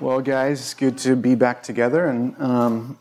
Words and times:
Well, 0.00 0.20
guys, 0.22 0.74
good 0.74 0.98
to 0.98 1.14
be 1.14 1.36
back 1.36 1.62
together 1.62 2.06
and 2.06 2.34
um, 2.42 2.98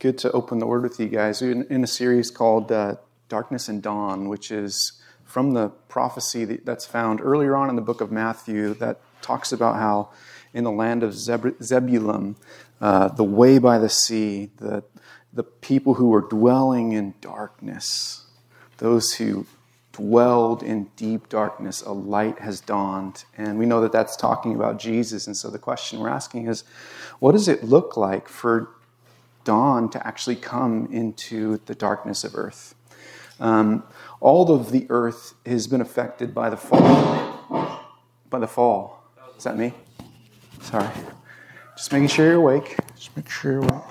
good 0.00 0.18
to 0.18 0.32
open 0.32 0.58
the 0.58 0.66
Word 0.66 0.82
with 0.82 0.98
you 0.98 1.06
guys. 1.06 1.40
In, 1.40 1.64
in 1.70 1.84
a 1.84 1.86
series 1.86 2.32
called 2.32 2.72
uh, 2.72 2.96
Darkness 3.28 3.68
and 3.68 3.80
Dawn, 3.80 4.28
which 4.28 4.50
is 4.50 5.00
from 5.24 5.54
the 5.54 5.68
prophecy 5.68 6.44
that's 6.44 6.84
found 6.84 7.20
earlier 7.20 7.54
on 7.54 7.70
in 7.70 7.76
the 7.76 7.82
book 7.82 8.00
of 8.00 8.10
Matthew 8.10 8.74
that 8.74 8.98
talks 9.22 9.52
about 9.52 9.76
how 9.76 10.10
in 10.52 10.64
the 10.64 10.72
land 10.72 11.04
of 11.04 11.14
Zeb- 11.14 11.62
Zebulun, 11.62 12.34
uh, 12.80 13.06
the 13.06 13.22
way 13.22 13.58
by 13.58 13.78
the 13.78 13.88
sea, 13.88 14.50
the, 14.56 14.82
the 15.32 15.44
people 15.44 15.94
who 15.94 16.08
were 16.08 16.22
dwelling 16.22 16.90
in 16.90 17.14
darkness, 17.20 18.26
those 18.78 19.12
who 19.12 19.46
dwelled 19.92 20.62
in 20.62 20.84
deep 20.96 21.28
darkness, 21.28 21.82
a 21.82 21.92
light 21.92 22.38
has 22.40 22.60
dawned. 22.60 23.24
And 23.36 23.58
we 23.58 23.66
know 23.66 23.80
that 23.82 23.92
that's 23.92 24.16
talking 24.16 24.54
about 24.54 24.78
Jesus. 24.78 25.26
And 25.26 25.36
so 25.36 25.50
the 25.50 25.58
question 25.58 26.00
we're 26.00 26.08
asking 26.08 26.48
is 26.48 26.64
what 27.18 27.32
does 27.32 27.48
it 27.48 27.62
look 27.62 27.96
like 27.96 28.28
for 28.28 28.70
dawn 29.44 29.90
to 29.90 30.06
actually 30.06 30.36
come 30.36 30.88
into 30.90 31.60
the 31.66 31.74
darkness 31.74 32.24
of 32.24 32.34
earth? 32.34 32.74
Um, 33.38 33.82
all 34.20 34.50
of 34.52 34.70
the 34.70 34.86
earth 34.88 35.34
has 35.44 35.66
been 35.66 35.80
affected 35.80 36.34
by 36.34 36.48
the 36.48 36.56
fall. 36.56 37.80
By 38.30 38.38
the 38.38 38.46
fall. 38.46 39.04
Is 39.36 39.44
that 39.44 39.58
me? 39.58 39.74
Sorry. 40.60 40.88
Just 41.76 41.92
making 41.92 42.08
sure 42.08 42.26
you're 42.26 42.36
awake. 42.36 42.76
Just 42.94 43.14
make 43.16 43.28
sure 43.28 43.52
you're 43.52 43.62
awake 43.62 43.82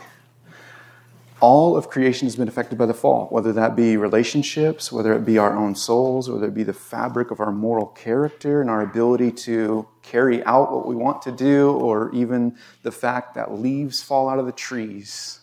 all 1.42 1.76
of 1.76 1.90
creation 1.90 2.28
has 2.28 2.36
been 2.36 2.48
affected 2.48 2.78
by 2.78 2.86
the 2.86 2.94
fall, 2.94 3.28
whether 3.30 3.52
that 3.52 3.76
be 3.76 3.98
relationships, 3.98 4.92
whether 4.92 5.12
it 5.14 5.26
be 5.26 5.40
our 5.40 5.58
own 5.58 5.76
souls, 5.76 6.30
whether 6.30 6.48
it 6.48 6.54
be 6.54 6.64
the 6.64 6.72
fabric 6.72 7.32
of 7.32 7.40
our 7.40 7.52
moral 7.52 7.88
character 7.88 8.62
and 8.62 8.70
our 8.70 8.82
ability 8.82 9.32
to 9.32 9.88
carry 10.04 10.44
out 10.46 10.72
what 10.72 10.88
we 10.88 10.96
want 10.96 11.22
to 11.24 11.32
do, 11.32 11.72
or 11.72 12.14
even 12.14 12.56
the 12.84 12.92
fact 12.92 13.34
that 13.34 13.52
leaves 13.52 14.04
fall 14.04 14.30
out 14.30 14.38
of 14.38 14.46
the 14.46 14.52
trees 14.52 15.42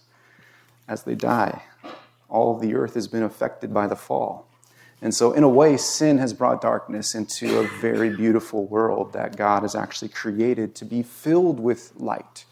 as 0.87 1.03
they 1.03 1.17
die. 1.17 1.63
All 2.29 2.55
of 2.55 2.63
the 2.63 2.75
earth 2.75 2.95
has 2.95 3.09
been 3.09 3.25
affected 3.25 3.75
by 3.75 3.89
the 3.89 3.97
fall. 3.97 4.47
And 5.01 5.15
so, 5.15 5.33
in 5.33 5.43
a 5.43 5.49
way, 5.49 5.77
sin 5.77 6.19
has 6.19 6.33
brought 6.33 6.61
darkness 6.61 7.15
into 7.15 7.61
a 7.61 7.69
very 7.81 8.15
beautiful 8.15 8.67
world 8.67 9.13
that 9.13 9.37
God 9.37 9.63
has 9.63 9.75
actually 9.75 10.09
created 10.09 10.75
to 10.77 10.85
be 10.85 11.03
filled 11.03 11.61
with 11.61 11.93
light. 11.97 12.45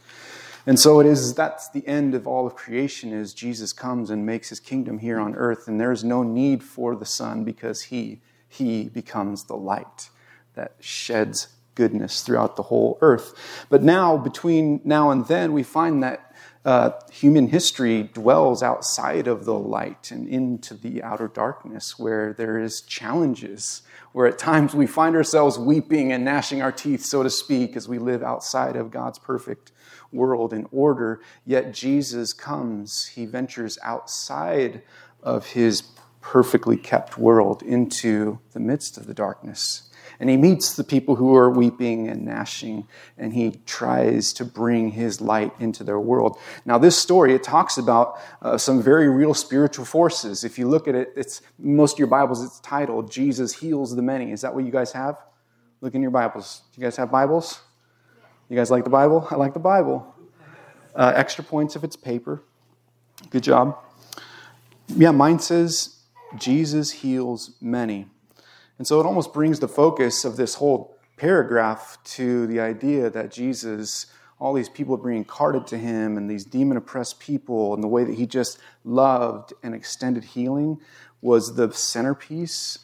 And 0.67 0.81
so 0.81 0.99
it 0.99 1.07
is 1.07 1.33
that's 1.35 1.69
the 1.71 1.87
end 1.87 2.15
of 2.15 2.27
all 2.27 2.47
of 2.47 2.57
creation 2.57 3.13
is 3.13 3.33
Jesus 3.33 3.73
comes 3.73 4.11
and 4.11 4.27
makes 4.27 4.49
his 4.49 4.59
kingdom 4.59 4.99
here 4.99 5.21
on 5.21 5.37
earth 5.37 5.69
and 5.69 5.81
there 5.81 5.93
is 5.93 6.03
no 6.03 6.25
need 6.25 6.65
for 6.65 6.97
the 6.97 7.07
sun 7.07 7.45
because 7.45 7.83
he 7.83 8.21
he 8.49 8.89
becomes 8.89 9.45
the 9.45 9.57
light 9.57 10.11
that 10.55 10.75
sheds 10.81 11.49
goodness 11.77 12.23
throughout 12.23 12.57
the 12.57 12.65
whole 12.65 12.99
earth. 13.01 13.35
But 13.69 13.83
now 13.85 14.17
between 14.17 14.81
now 14.85 15.11
and 15.11 15.27
then 15.27 15.53
we 15.53 15.63
find 15.63 16.03
that 16.03 16.35
uh, 16.65 16.91
human 17.13 17.47
history 17.47 18.03
dwells 18.03 18.61
outside 18.61 19.29
of 19.29 19.45
the 19.45 19.55
light 19.55 20.11
and 20.11 20.27
into 20.27 20.75
the 20.75 21.01
outer 21.01 21.29
darkness 21.29 21.97
where 21.97 22.33
there 22.33 22.59
is 22.59 22.81
challenges 22.81 23.83
where 24.11 24.27
at 24.27 24.37
times 24.37 24.75
we 24.75 24.87
find 24.87 25.15
ourselves 25.15 25.57
weeping 25.61 26.11
and 26.11 26.25
gnashing 26.25 26.61
our 26.61 26.73
teeth 26.73 27.05
so 27.05 27.23
to 27.23 27.31
speak 27.31 27.77
as 27.77 27.87
we 27.87 27.99
live 27.99 28.21
outside 28.21 28.75
of 28.75 28.91
God's 28.91 29.21
perfect 29.21 29.71
world 30.13 30.53
in 30.53 30.67
order, 30.73 31.21
yet 31.45 31.73
Jesus 31.73 32.33
comes, 32.33 33.07
he 33.07 33.27
ventures 33.27 33.79
outside 33.83 34.83
of 35.23 35.47
his 35.47 35.83
perfectly 36.21 36.77
kept 36.77 37.19
world 37.19 37.63
into 37.63 38.39
the 38.53 38.61
midst 38.61 38.97
of 38.99 39.07
the 39.07 39.15
darkness. 39.15 39.83
And 40.19 40.31
he 40.31 40.37
meets 40.37 40.75
the 40.75 40.85
people 40.85 41.17
who 41.17 41.35
are 41.37 41.51
weeping 41.51 42.09
and 42.09 42.25
gnashing, 42.25 42.89
and 43.19 43.35
he 43.35 43.61
tries 43.67 44.33
to 44.35 44.45
bring 44.45 44.91
his 44.91 45.21
light 45.21 45.53
into 45.61 45.85
their 45.85 46.01
world. 46.01 46.39
Now, 46.65 46.79
this 46.79 46.97
story, 46.97 47.35
it 47.35 47.43
talks 47.43 47.77
about 47.77 48.19
uh, 48.41 48.57
some 48.57 48.83
very 48.83 49.09
real 49.09 49.35
spiritual 49.35 49.85
forces. 49.85 50.43
If 50.43 50.59
you 50.59 50.69
look 50.69 50.89
at 50.89 50.95
it, 50.95 51.13
it's 51.17 51.43
most 51.59 51.95
of 51.95 51.99
your 51.99 52.09
Bibles, 52.09 52.43
it's 52.43 52.61
titled 52.61 53.11
Jesus 53.11 53.53
Heals 53.53 53.95
the 53.95 54.03
Many. 54.03 54.33
Is 54.33 54.41
that 54.41 54.55
what 54.55 54.65
you 54.65 54.73
guys 54.73 54.93
have? 54.93 55.17
Look 55.81 55.95
in 55.95 56.03
your 56.03 56.11
Bibles. 56.11 56.63
Do 56.73 56.81
you 56.81 56.87
guys 56.87 56.97
have 56.97 57.11
Bibles? 57.11 57.61
You 58.49 58.57
guys 58.57 58.71
like 58.71 58.85
the 58.85 58.91
Bible? 58.91 59.27
I 59.31 59.35
like 59.35 59.55
the 59.55 59.61
Bible. 59.61 60.15
Uh, 60.95 61.13
extra 61.17 61.43
points 61.43 61.75
if 61.75 61.83
it's 61.83 61.97
paper. 61.97 62.45
Good 63.31 63.43
job. 63.43 63.77
Yeah, 64.89 65.11
mine 65.11 65.41
says 65.41 65.97
Jesus 66.39 66.93
heals 66.93 67.57
many. 67.61 68.07
And 68.79 68.87
so 68.87 69.01
it 69.01 69.07
almost 69.07 69.33
brings 69.33 69.59
the 69.59 69.67
focus 69.69 70.25
of 70.25 70.37
this 70.37 70.55
whole 70.55 70.97
paragraph 71.17 71.99
to 72.05 72.47
the 72.47 72.61
idea 72.61 73.11
that 73.11 73.33
Jesus, 73.33 74.07
all 74.39 74.53
these 74.55 74.69
people 74.69 74.97
being 74.97 75.25
carted 75.25 75.67
to 75.69 75.79
him, 75.79 76.17
and 76.17 76.31
these 76.31 76.45
demon 76.45 76.77
oppressed 76.77 77.19
people, 77.19 77.75
and 77.75 77.83
the 77.83 77.89
way 77.89 78.05
that 78.05 78.15
he 78.15 78.27
just 78.27 78.59
loved 78.85 79.55
and 79.63 79.75
extended 79.75 80.23
healing 80.23 80.79
was 81.21 81.57
the 81.57 81.73
centerpiece. 81.73 82.79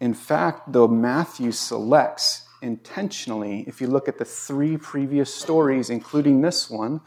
In 0.00 0.14
fact, 0.14 0.72
though 0.72 0.88
Matthew 0.88 1.52
selects 1.52 2.47
intentionally, 2.62 3.64
if 3.66 3.80
you 3.80 3.86
look 3.86 4.08
at 4.08 4.18
the 4.18 4.24
three 4.24 4.76
previous 4.76 5.34
stories, 5.34 5.90
including 5.90 6.40
this 6.40 6.70
one, 6.70 7.00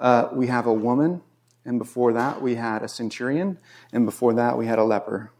uh, 0.00 0.28
we 0.32 0.46
have 0.48 0.66
a 0.66 0.72
woman, 0.72 1.22
and 1.64 1.78
before 1.78 2.12
that 2.12 2.42
we 2.42 2.54
had 2.54 2.82
a 2.82 2.88
centurion, 2.88 3.58
and 3.92 4.04
before 4.04 4.34
that 4.34 4.56
we 4.58 4.66
had 4.66 4.78
a 4.78 4.84
leper. 4.84 5.32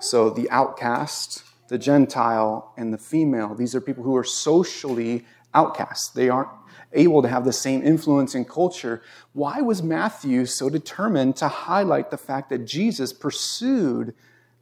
So 0.00 0.30
the 0.30 0.50
outcast, 0.50 1.44
the 1.68 1.78
Gentile, 1.78 2.72
and 2.76 2.92
the 2.92 2.98
female, 2.98 3.54
these 3.54 3.74
are 3.74 3.80
people 3.80 4.04
who 4.04 4.16
are 4.16 4.24
socially 4.24 5.24
outcasts. 5.54 6.08
They 6.08 6.28
aren't 6.28 6.50
able 6.92 7.22
to 7.22 7.28
have 7.28 7.44
the 7.44 7.52
same 7.52 7.82
influence 7.82 8.34
in 8.34 8.44
culture. 8.44 9.02
Why 9.32 9.60
was 9.60 9.82
Matthew 9.82 10.46
so 10.46 10.68
determined 10.68 11.36
to 11.36 11.48
highlight 11.48 12.10
the 12.10 12.18
fact 12.18 12.50
that 12.50 12.66
Jesus 12.66 13.12
pursued 13.12 14.14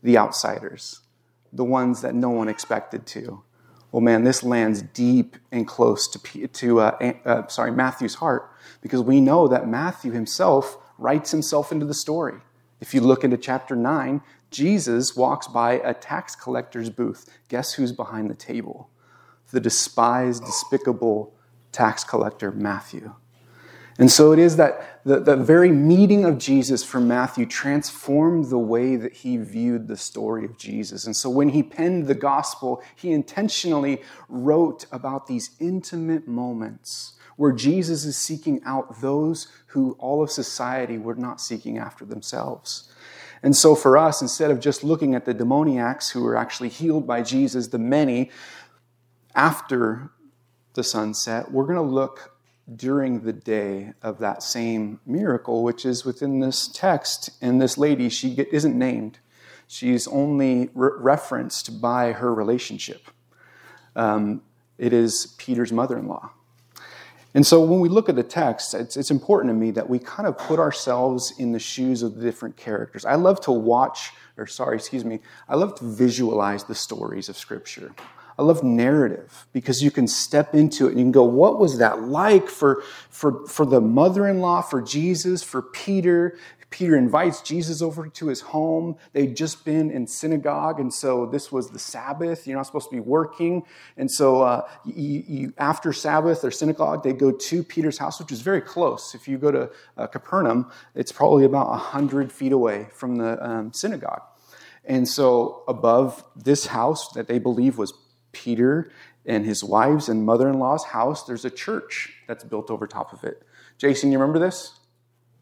the 0.02 0.16
outsiders, 0.16 1.00
the 1.52 1.64
ones 1.64 2.02
that 2.02 2.14
no 2.14 2.30
one 2.30 2.48
expected 2.48 3.06
to? 3.06 3.42
Well, 3.92 4.00
man, 4.00 4.24
this 4.24 4.42
lands 4.42 4.82
deep 4.82 5.36
and 5.50 5.66
close 5.66 6.08
to, 6.08 6.46
to 6.46 6.80
uh, 6.80 7.12
uh, 7.24 7.46
sorry, 7.48 7.72
Matthew's 7.72 8.16
heart 8.16 8.50
because 8.80 9.02
we 9.02 9.20
know 9.20 9.48
that 9.48 9.68
Matthew 9.68 10.12
himself 10.12 10.78
writes 10.98 11.30
himself 11.30 11.72
into 11.72 11.86
the 11.86 11.94
story. 11.94 12.38
If 12.80 12.94
you 12.94 13.00
look 13.00 13.24
into 13.24 13.36
chapter 13.36 13.74
9, 13.74 14.22
Jesus 14.50 15.16
walks 15.16 15.46
by 15.46 15.74
a 15.74 15.94
tax 15.94 16.34
collector's 16.34 16.90
booth. 16.90 17.28
Guess 17.48 17.74
who's 17.74 17.92
behind 17.92 18.30
the 18.30 18.34
table? 18.34 18.90
The 19.50 19.60
despised, 19.60 20.44
despicable 20.44 21.34
tax 21.72 22.04
collector, 22.04 22.50
Matthew. 22.50 23.14
And 24.00 24.10
so 24.10 24.32
it 24.32 24.38
is 24.38 24.56
that 24.56 25.04
the, 25.04 25.20
the 25.20 25.36
very 25.36 25.70
meeting 25.70 26.24
of 26.24 26.38
Jesus 26.38 26.82
for 26.82 27.00
Matthew 27.00 27.44
transformed 27.44 28.46
the 28.46 28.58
way 28.58 28.96
that 28.96 29.12
he 29.12 29.36
viewed 29.36 29.88
the 29.88 29.96
story 29.98 30.46
of 30.46 30.56
Jesus. 30.56 31.04
And 31.04 31.14
so 31.14 31.28
when 31.28 31.50
he 31.50 31.62
penned 31.62 32.06
the 32.06 32.14
gospel, 32.14 32.82
he 32.96 33.12
intentionally 33.12 34.00
wrote 34.30 34.86
about 34.90 35.26
these 35.26 35.50
intimate 35.60 36.26
moments 36.26 37.12
where 37.36 37.52
Jesus 37.52 38.06
is 38.06 38.16
seeking 38.16 38.62
out 38.64 39.02
those 39.02 39.48
who 39.66 39.96
all 39.98 40.22
of 40.22 40.30
society 40.30 40.96
were 40.96 41.14
not 41.14 41.38
seeking 41.38 41.76
after 41.76 42.06
themselves. 42.06 42.90
And 43.42 43.54
so 43.54 43.74
for 43.74 43.98
us, 43.98 44.22
instead 44.22 44.50
of 44.50 44.60
just 44.60 44.82
looking 44.82 45.14
at 45.14 45.26
the 45.26 45.34
demoniacs 45.34 46.08
who 46.08 46.22
were 46.22 46.36
actually 46.36 46.70
healed 46.70 47.06
by 47.06 47.20
Jesus, 47.20 47.68
the 47.68 47.78
many, 47.78 48.30
after 49.34 50.10
the 50.72 50.84
sunset, 50.84 51.50
we're 51.50 51.64
going 51.64 51.76
to 51.76 51.82
look 51.82 52.29
during 52.76 53.20
the 53.20 53.32
day 53.32 53.92
of 54.02 54.18
that 54.18 54.42
same 54.42 55.00
miracle, 55.06 55.62
which 55.62 55.84
is 55.84 56.04
within 56.04 56.40
this 56.40 56.68
text. 56.68 57.30
And 57.40 57.60
this 57.60 57.76
lady, 57.76 58.08
she 58.08 58.34
isn't 58.52 58.78
named, 58.78 59.18
she's 59.66 60.06
only 60.08 60.70
re- 60.74 60.90
referenced 60.96 61.80
by 61.80 62.12
her 62.12 62.32
relationship. 62.34 63.10
Um, 63.96 64.42
it 64.78 64.92
is 64.92 65.34
Peter's 65.38 65.72
mother 65.72 65.98
in 65.98 66.06
law. 66.06 66.30
And 67.34 67.46
so 67.46 67.62
when 67.62 67.80
we 67.80 67.88
look 67.88 68.08
at 68.08 68.16
the 68.16 68.24
text, 68.24 68.74
it's, 68.74 68.96
it's, 68.96 69.10
important 69.10 69.50
to 69.50 69.54
me 69.54 69.70
that 69.72 69.88
we 69.88 70.00
kind 70.00 70.26
of 70.26 70.36
put 70.36 70.58
ourselves 70.58 71.32
in 71.38 71.52
the 71.52 71.60
shoes 71.60 72.02
of 72.02 72.16
the 72.16 72.22
different 72.22 72.56
characters. 72.56 73.04
I 73.04 73.14
love 73.14 73.40
to 73.42 73.52
watch, 73.52 74.10
or 74.36 74.48
sorry, 74.48 74.76
excuse 74.76 75.04
me, 75.04 75.20
I 75.48 75.54
love 75.54 75.76
to 75.76 75.84
visualize 75.84 76.64
the 76.64 76.74
stories 76.74 77.28
of 77.28 77.36
Scripture. 77.36 77.92
I 78.40 78.42
love 78.42 78.64
narrative 78.64 79.46
because 79.52 79.82
you 79.82 79.90
can 79.90 80.08
step 80.08 80.54
into 80.54 80.86
it 80.86 80.92
and 80.92 80.98
you 80.98 81.04
can 81.04 81.12
go, 81.12 81.24
what 81.24 81.58
was 81.58 81.76
that 81.76 82.00
like 82.04 82.48
for, 82.48 82.82
for, 83.10 83.46
for 83.46 83.66
the 83.66 83.82
mother 83.82 84.26
in 84.26 84.40
law, 84.40 84.62
for 84.62 84.80
Jesus, 84.80 85.42
for 85.42 85.60
Peter? 85.60 86.38
Peter 86.70 86.96
invites 86.96 87.42
Jesus 87.42 87.82
over 87.82 88.08
to 88.08 88.28
his 88.28 88.40
home. 88.40 88.96
They'd 89.12 89.36
just 89.36 89.66
been 89.66 89.90
in 89.90 90.06
synagogue, 90.06 90.80
and 90.80 90.94
so 90.94 91.26
this 91.26 91.52
was 91.52 91.68
the 91.68 91.78
Sabbath. 91.78 92.46
You're 92.46 92.56
not 92.56 92.64
supposed 92.64 92.88
to 92.88 92.96
be 92.96 93.00
working. 93.00 93.64
And 93.98 94.10
so 94.10 94.40
uh, 94.40 94.66
you, 94.86 95.22
you, 95.28 95.52
after 95.58 95.92
Sabbath 95.92 96.42
or 96.42 96.50
synagogue, 96.50 97.02
they 97.02 97.12
go 97.12 97.32
to 97.32 97.62
Peter's 97.62 97.98
house, 97.98 98.20
which 98.20 98.32
is 98.32 98.40
very 98.40 98.62
close. 98.62 99.14
If 99.14 99.28
you 99.28 99.36
go 99.36 99.50
to 99.50 99.70
uh, 99.98 100.06
Capernaum, 100.06 100.70
it's 100.94 101.12
probably 101.12 101.44
about 101.44 101.68
100 101.68 102.32
feet 102.32 102.52
away 102.52 102.86
from 102.94 103.16
the 103.16 103.44
um, 103.46 103.72
synagogue. 103.74 104.22
And 104.86 105.06
so 105.06 105.62
above 105.68 106.24
this 106.34 106.66
house 106.66 107.12
that 107.12 107.28
they 107.28 107.38
believe 107.38 107.76
was 107.76 107.92
Peter 108.32 108.90
and 109.26 109.44
his 109.44 109.62
wife's 109.62 110.08
and 110.08 110.24
mother 110.24 110.48
in 110.48 110.58
law's 110.58 110.84
house, 110.84 111.24
there's 111.24 111.44
a 111.44 111.50
church 111.50 112.12
that's 112.26 112.44
built 112.44 112.70
over 112.70 112.86
top 112.86 113.12
of 113.12 113.24
it. 113.24 113.42
Jason, 113.78 114.12
you 114.12 114.18
remember 114.18 114.38
this? 114.38 114.80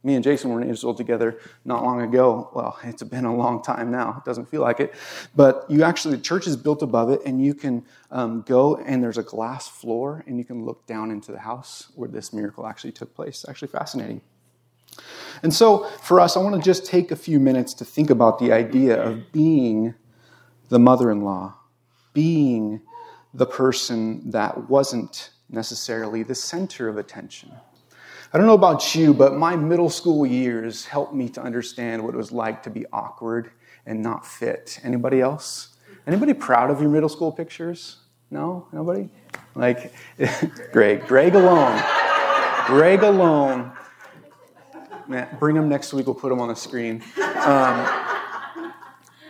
Me 0.05 0.15
and 0.15 0.23
Jason 0.23 0.51
were 0.51 0.63
in 0.63 0.71
Israel 0.71 0.95
together 0.95 1.39
not 1.65 1.83
long 1.83 2.01
ago. 2.01 2.51
Well, 2.55 2.79
it's 2.85 3.03
been 3.03 3.25
a 3.25 3.35
long 3.35 3.63
time 3.63 3.91
now. 3.91 4.17
It 4.19 4.25
doesn't 4.25 4.49
feel 4.49 4.63
like 4.63 4.79
it. 4.79 4.95
But 5.35 5.67
you 5.69 5.83
actually, 5.83 6.17
the 6.17 6.23
church 6.23 6.47
is 6.47 6.57
built 6.57 6.83
above 6.83 7.11
it, 7.11 7.21
and 7.27 7.45
you 7.45 7.53
can 7.53 7.85
um, 8.13 8.43
go, 8.43 8.77
and 8.77 9.03
there's 9.03 9.19
a 9.19 9.25
glass 9.25 9.67
floor, 9.67 10.23
and 10.27 10.39
you 10.39 10.45
can 10.45 10.65
look 10.65 10.87
down 10.87 11.11
into 11.11 11.33
the 11.33 11.41
house 11.41 11.91
where 11.97 12.09
this 12.09 12.33
miracle 12.33 12.67
actually 12.67 12.93
took 12.93 13.13
place. 13.15 13.41
It's 13.41 13.49
actually 13.49 13.69
fascinating. 13.69 14.21
And 15.43 15.53
so, 15.53 15.85
for 16.03 16.21
us, 16.21 16.37
I 16.37 16.41
want 16.41 16.55
to 16.55 16.63
just 16.63 16.87
take 16.87 17.11
a 17.11 17.17
few 17.17 17.41
minutes 17.41 17.75
to 17.75 17.85
think 17.85 18.09
about 18.09 18.39
the 18.39 18.53
idea 18.53 19.03
of 19.03 19.33
being 19.33 19.95
the 20.69 20.79
mother 20.79 21.11
in 21.11 21.23
law, 21.23 21.55
being 22.19 22.81
the 23.33 23.47
person 23.47 24.29
that 24.29 24.69
wasn't 24.69 25.31
necessarily 25.49 26.25
the 26.25 26.35
center 26.35 26.89
of 26.89 26.97
attention. 26.99 27.49
I 28.33 28.39
don't 28.39 28.49
know 28.49 28.55
about 28.55 28.93
you, 28.97 29.15
but 29.15 29.37
my 29.37 29.55
middle 29.55 29.89
school 29.89 30.27
years 30.27 30.85
helped 30.85 31.15
me 31.15 31.29
to 31.29 31.41
understand 31.41 32.03
what 32.03 32.15
it 32.15 32.17
was 32.17 32.33
like 32.33 32.61
to 32.65 32.71
be 32.71 32.85
awkward 32.93 33.53
and 33.87 34.03
not 34.03 34.27
fit. 34.27 34.81
Anybody 34.83 35.21
else? 35.21 35.77
Anybody 36.09 36.35
proud 36.35 36.73
of 36.73 36.81
your 36.81 36.91
middle 36.91 37.09
school 37.09 37.31
pictures? 37.31 37.99
No? 38.33 38.67
Nobody? 38.73 39.09
Like, 39.55 39.93
Greg. 40.73 41.07
Greg 41.07 41.37
alone. 41.37 41.81
Greg 42.67 43.05
alone. 43.05 43.71
Man, 45.07 45.29
bring 45.39 45.55
him 45.55 45.69
next 45.69 45.93
week. 45.93 46.07
We'll 46.07 46.17
put 46.17 46.33
him 46.33 46.41
on 46.41 46.49
the 46.49 46.57
screen. 46.57 47.01
Um, 47.37 48.18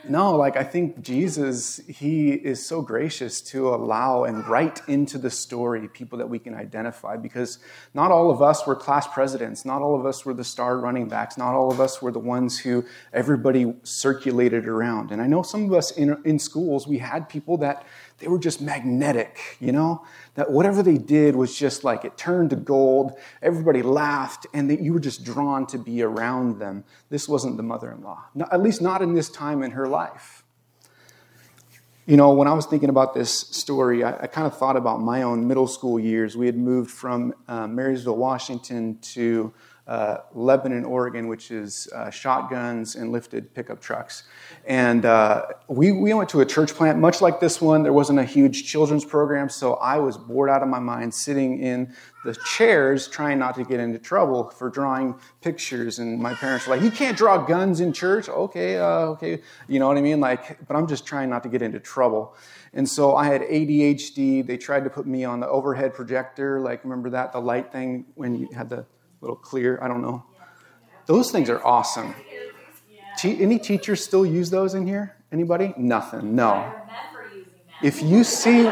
no, 0.09 0.37
like 0.37 0.57
I 0.57 0.65
think 0.65 1.01
Jesus, 1.01 1.79
he 1.87 2.31
is 2.31 2.65
so 2.65 2.83
gracious 2.83 3.41
to 3.43 3.69
allow 3.69 4.25
and 4.25 4.47
write 4.47 4.81
into 4.89 5.19
the 5.19 5.31
story 5.31 5.89
people 5.89 6.19
that 6.19 6.29
we 6.29 6.39
can 6.39 6.55
identify 6.55 7.17
because 7.17 7.59
not 7.95 8.11
all 8.11 8.31
of 8.31 8.43
us 8.43 8.67
were 8.67 8.77
class 8.77 9.07
presidents. 9.07 9.65
Not 9.65 9.83
all 9.83 9.99
of 9.99 10.07
us 10.07 10.25
were 10.25 10.35
the 10.35 10.45
star 10.45 10.79
running 10.79 11.09
backs. 11.09 11.37
Not 11.37 11.55
all 11.55 11.71
of 11.71 11.81
us 11.81 12.01
were 12.01 12.13
the 12.13 12.19
ones 12.19 12.59
who 12.59 12.85
everybody 13.13 13.75
circulated 13.83 14.67
around. 14.67 15.11
And 15.11 15.21
I 15.21 15.27
know 15.27 15.43
some 15.43 15.65
of 15.65 15.73
us 15.73 15.91
in, 15.93 16.21
in 16.25 16.39
schools, 16.39 16.87
we 16.87 16.99
had 16.99 17.29
people 17.29 17.57
that 17.59 17.85
they 18.19 18.29
were 18.29 18.39
just 18.39 18.61
magnetic, 18.61 19.57
you 19.61 19.73
know? 19.73 20.05
That 20.35 20.51
whatever 20.51 20.83
they 20.83 20.99
did 20.99 21.37
was 21.37 21.57
just 21.57 21.85
like 21.85 22.05
it 22.05 22.17
turned 22.17 22.51
to 22.51 22.57
gold. 22.57 23.13
Everybody 23.43 23.83
laughed, 23.83 24.47
and 24.53 24.69
that 24.71 24.81
you 24.81 24.93
were 24.93 25.01
just 25.01 25.25
drawn 25.25 25.67
to 25.69 25.79
be 25.79 26.03
around 26.03 26.59
them. 26.59 26.85
This 27.11 27.29
wasn't 27.29 27.57
the 27.57 27.63
mother 27.63 27.91
in 27.91 28.03
law, 28.03 28.25
at 28.51 28.63
least 28.63 28.83
not 28.83 29.03
in 29.03 29.15
this 29.15 29.29
time 29.29 29.63
in 29.63 29.73
her 29.73 29.87
life. 29.87 30.45
You 32.07 32.17
know, 32.17 32.33
when 32.33 32.49
I 32.49 32.55
was 32.55 32.65
thinking 32.65 32.89
about 32.89 33.13
this 33.13 33.31
story, 33.31 34.03
I, 34.03 34.23
I 34.23 34.27
kind 34.29 34.47
of 34.47 34.57
thought 34.57 34.77
about 34.77 35.03
my 35.03 35.23
own 35.23 35.47
middle 35.47 35.67
school 35.67 36.01
years. 36.01 36.39
We 36.39 36.47
had 36.47 36.57
moved 36.57 36.91
from 36.91 37.35
uh, 37.47 37.67
Marysville, 37.67 38.17
Washington 38.17 38.99
to 39.13 39.53
uh, 39.89 40.19
Lebanon, 40.35 40.85
Oregon, 40.85 41.29
which 41.29 41.51
is 41.51 41.89
uh, 41.95 42.11
shotguns 42.11 42.95
and 42.95 43.11
lifted 43.11 43.55
pickup 43.55 43.81
trucks. 43.81 44.25
And 44.67 45.07
uh, 45.07 45.47
we, 45.67 45.93
we 45.93 46.13
went 46.13 46.29
to 46.31 46.43
a 46.43 46.47
church 46.47 46.75
plant, 46.75 46.99
much 46.99 47.23
like 47.23 47.41
this 47.41 47.61
one. 47.63 47.83
There 47.83 47.95
wasn't 47.95 48.19
a 48.19 48.25
huge 48.25 48.67
children's 48.67 49.07
program, 49.07 49.49
so 49.49 49.75
I 49.75 49.97
was 49.97 50.19
bored 50.19 50.51
out 50.51 50.63
of 50.63 50.69
my 50.69 50.79
mind 50.79 51.15
sitting 51.15 51.63
in 51.63 51.95
the 52.27 52.37
chairs 52.57 53.09
trying 53.09 53.39
not 53.39 53.55
to 53.55 53.65
get 53.65 53.81
into 53.81 53.99
trouble 53.99 54.51
for 54.51 54.69
drawing 54.69 55.15
pictures. 55.41 56.01
And 56.01 56.21
my 56.21 56.35
parents 56.35 56.67
were 56.67 56.77
like, 56.77 56.85
You 56.85 56.91
can't 56.91 57.17
draw 57.17 57.39
guns 57.39 57.81
in 57.81 57.95
church? 57.95 58.29
Okay, 58.29 58.77
uh, 58.77 59.07
okay. 59.15 59.41
You 59.69 59.79
know 59.79 59.89
what 59.89 59.97
I 59.97 60.03
mean? 60.03 60.21
Like, 60.21 60.67
but 60.67 60.77
I'm 60.77 60.87
just 60.87 61.07
trying 61.07 61.31
not 61.31 61.43
to 61.45 61.49
get 61.49 61.63
into 61.63 61.81
trouble. 61.81 62.37
And 62.75 62.87
so 62.87 63.17
I 63.17 63.25
had 63.25 63.41
ADHD. 63.41 64.47
They 64.47 64.59
tried 64.59 64.85
to 64.85 64.91
put 64.91 65.07
me 65.07 65.25
on 65.25 65.41
the 65.41 65.49
overhead 65.49 65.95
projector. 65.95 66.61
Like, 66.61 66.85
remember 66.85 67.09
that? 67.11 67.33
The 67.33 67.41
light 67.41 67.73
thing 67.73 68.05
when 68.15 68.35
you 68.35 68.49
had 68.55 68.69
the 68.69 68.85
little 69.21 69.37
clear, 69.37 69.79
I 69.83 69.89
don't 69.89 70.03
know. 70.03 70.25
Those 71.07 71.31
things 71.31 71.49
are 71.49 71.65
awesome. 71.65 72.15
Te- 73.17 73.43
any 73.43 73.59
teachers 73.59 74.05
still 74.05 74.25
use 74.25 74.51
those 74.51 74.75
in 74.75 74.87
here? 74.87 75.17
Anybody? 75.33 75.75
Nothing. 75.77 76.37
No. 76.37 76.73
If 77.83 78.03
you 78.03 78.25
see 78.25 78.71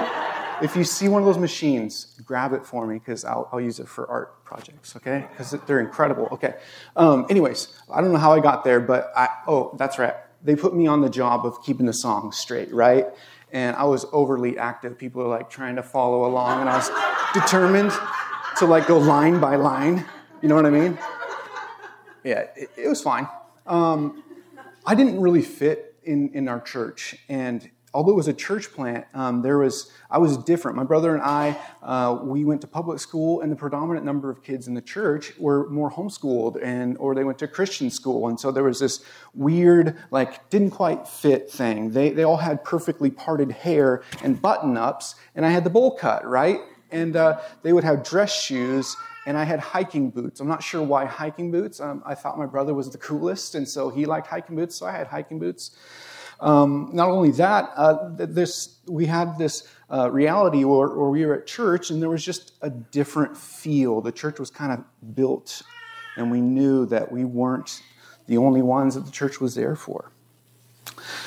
if 0.62 0.74
you 0.74 0.84
see 0.84 1.08
one 1.08 1.20
of 1.20 1.26
those 1.26 1.38
machines, 1.38 2.18
grab 2.24 2.52
it 2.52 2.64
for 2.64 2.86
me 2.86 2.98
because 2.98 3.24
I'll, 3.24 3.48
I'll, 3.52 3.60
use 3.60 3.78
it 3.78 3.88
for 3.88 4.08
art 4.08 4.42
projects, 4.44 4.96
okay? 4.96 5.26
Because 5.30 5.50
they're 5.66 5.80
incredible. 5.80 6.28
Okay. 6.32 6.54
Um, 6.96 7.26
anyways, 7.28 7.78
I 7.92 8.00
don't 8.00 8.12
know 8.12 8.18
how 8.18 8.32
I 8.32 8.40
got 8.40 8.64
there, 8.64 8.80
but 8.80 9.12
I, 9.14 9.28
oh, 9.46 9.74
that's 9.78 9.98
right. 9.98 10.14
They 10.42 10.56
put 10.56 10.74
me 10.74 10.86
on 10.86 11.02
the 11.02 11.10
job 11.10 11.44
of 11.44 11.62
keeping 11.62 11.84
the 11.84 11.92
song 11.92 12.32
straight, 12.32 12.72
right? 12.72 13.06
And 13.52 13.76
I 13.76 13.84
was 13.84 14.06
overly 14.12 14.58
active. 14.58 14.98
People 14.98 15.22
were 15.22 15.28
like 15.28 15.50
trying 15.50 15.76
to 15.76 15.82
follow 15.82 16.24
along, 16.24 16.60
and 16.60 16.70
I 16.70 16.76
was 16.76 16.90
determined 17.34 17.92
to 18.58 18.66
like 18.66 18.86
go 18.86 18.98
line 18.98 19.40
by 19.40 19.56
line. 19.56 20.06
You 20.42 20.50
know 20.50 20.54
what 20.54 20.66
I 20.66 20.70
mean? 20.70 20.98
Yeah, 22.22 22.46
it, 22.54 22.70
it 22.76 22.88
was 22.88 23.00
fine. 23.00 23.26
Um, 23.66 24.22
I 24.84 24.94
didn't 24.94 25.18
really 25.20 25.40
fit 25.40 25.96
in, 26.04 26.28
in 26.34 26.46
our 26.46 26.60
church, 26.60 27.16
and 27.28 27.68
although 27.94 28.12
it 28.12 28.16
was 28.16 28.28
a 28.28 28.34
church 28.34 28.70
plant, 28.72 29.06
um, 29.14 29.40
there 29.40 29.56
was 29.58 29.90
I 30.10 30.18
was 30.18 30.36
different. 30.36 30.76
My 30.76 30.84
brother 30.84 31.14
and 31.14 31.22
I, 31.22 31.58
uh, 31.82 32.18
we 32.22 32.44
went 32.44 32.60
to 32.60 32.66
public 32.66 33.00
school, 33.00 33.40
and 33.40 33.50
the 33.50 33.56
predominant 33.56 34.04
number 34.04 34.28
of 34.30 34.42
kids 34.42 34.68
in 34.68 34.74
the 34.74 34.82
church 34.82 35.32
were 35.38 35.70
more 35.70 35.90
homeschooled, 35.90 36.62
and 36.62 36.98
or 36.98 37.14
they 37.14 37.24
went 37.24 37.38
to 37.38 37.48
Christian 37.48 37.88
school, 37.88 38.28
and 38.28 38.38
so 38.38 38.52
there 38.52 38.64
was 38.64 38.78
this 38.78 39.02
weird, 39.34 39.96
like, 40.10 40.50
didn't 40.50 40.72
quite 40.72 41.08
fit 41.08 41.50
thing. 41.50 41.92
They 41.92 42.10
they 42.10 42.24
all 42.24 42.36
had 42.36 42.62
perfectly 42.62 43.10
parted 43.10 43.50
hair 43.50 44.02
and 44.22 44.40
button 44.40 44.76
ups, 44.76 45.14
and 45.34 45.46
I 45.46 45.50
had 45.50 45.64
the 45.64 45.70
bowl 45.70 45.96
cut, 45.96 46.26
right? 46.26 46.60
And 46.92 47.16
uh, 47.16 47.40
they 47.62 47.72
would 47.72 47.84
have 47.84 48.04
dress 48.04 48.32
shoes 48.38 48.94
and 49.26 49.36
I 49.36 49.42
had 49.42 49.58
hiking 49.58 50.10
boots. 50.10 50.40
I'm 50.40 50.46
not 50.46 50.62
sure 50.62 50.80
why 50.80 51.04
hiking 51.04 51.50
boots. 51.50 51.80
Um, 51.80 52.02
I 52.06 52.14
thought 52.14 52.38
my 52.38 52.46
brother 52.46 52.72
was 52.72 52.90
the 52.90 52.98
coolest, 52.98 53.56
and 53.56 53.68
so 53.68 53.90
he 53.90 54.06
liked 54.06 54.28
hiking 54.28 54.54
boots, 54.54 54.76
so 54.76 54.86
I 54.86 54.92
had 54.92 55.08
hiking 55.08 55.40
boots. 55.40 55.76
Um, 56.38 56.90
not 56.92 57.10
only 57.10 57.32
that, 57.32 57.72
uh, 57.76 58.10
this 58.14 58.78
we 58.86 59.06
had 59.06 59.36
this 59.36 59.68
uh, 59.90 60.10
reality 60.10 60.64
where, 60.64 60.88
where, 60.88 61.08
we 61.08 61.26
were 61.26 61.34
at 61.34 61.46
church, 61.46 61.90
and 61.90 62.00
there 62.00 62.08
was 62.08 62.24
just 62.24 62.52
a 62.62 62.70
different 62.70 63.36
feel. 63.36 64.00
The 64.00 64.12
church 64.12 64.38
was 64.38 64.50
kind 64.50 64.72
of 64.72 65.14
built, 65.16 65.62
and 66.16 66.30
we 66.30 66.40
knew 66.40 66.86
that 66.86 67.10
we 67.10 67.24
weren't 67.24 67.82
the 68.26 68.36
only 68.36 68.62
ones 68.62 68.94
that 68.94 69.06
the 69.06 69.10
church 69.10 69.40
was 69.40 69.54
there 69.54 69.74
for. 69.74 70.12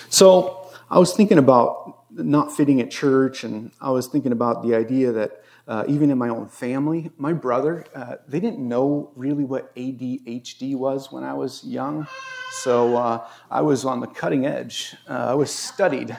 So 0.10 0.72
I 0.90 1.00
was 1.00 1.14
thinking 1.14 1.38
about 1.38 2.06
not 2.12 2.56
fitting 2.56 2.80
at 2.80 2.92
church, 2.92 3.44
and 3.44 3.72
I 3.82 3.92
was 3.92 4.08
thinking 4.08 4.32
about 4.32 4.64
the 4.64 4.76
idea 4.76 5.12
that 5.12 5.44
uh, 5.70 5.84
even 5.88 6.10
in 6.10 6.18
my 6.18 6.30
own 6.30 6.48
family. 6.48 7.12
My 7.18 7.32
brother, 7.32 7.86
uh, 7.94 8.16
they 8.28 8.40
didn't 8.40 8.68
know 8.68 9.12
really 9.16 9.44
what 9.44 9.74
ADHD 9.76 10.76
was 10.76 11.12
when 11.12 11.24
I 11.24 11.34
was 11.34 11.64
young. 11.64 12.08
So 12.52 12.98
uh, 12.98 13.28
I 13.52 13.62
was 13.62 13.86
on 13.86 14.00
the 14.00 14.08
cutting 14.08 14.48
edge. 14.48 14.96
Uh, 15.08 15.14
I 15.14 15.34
was 15.36 15.54
studied. 15.54 16.18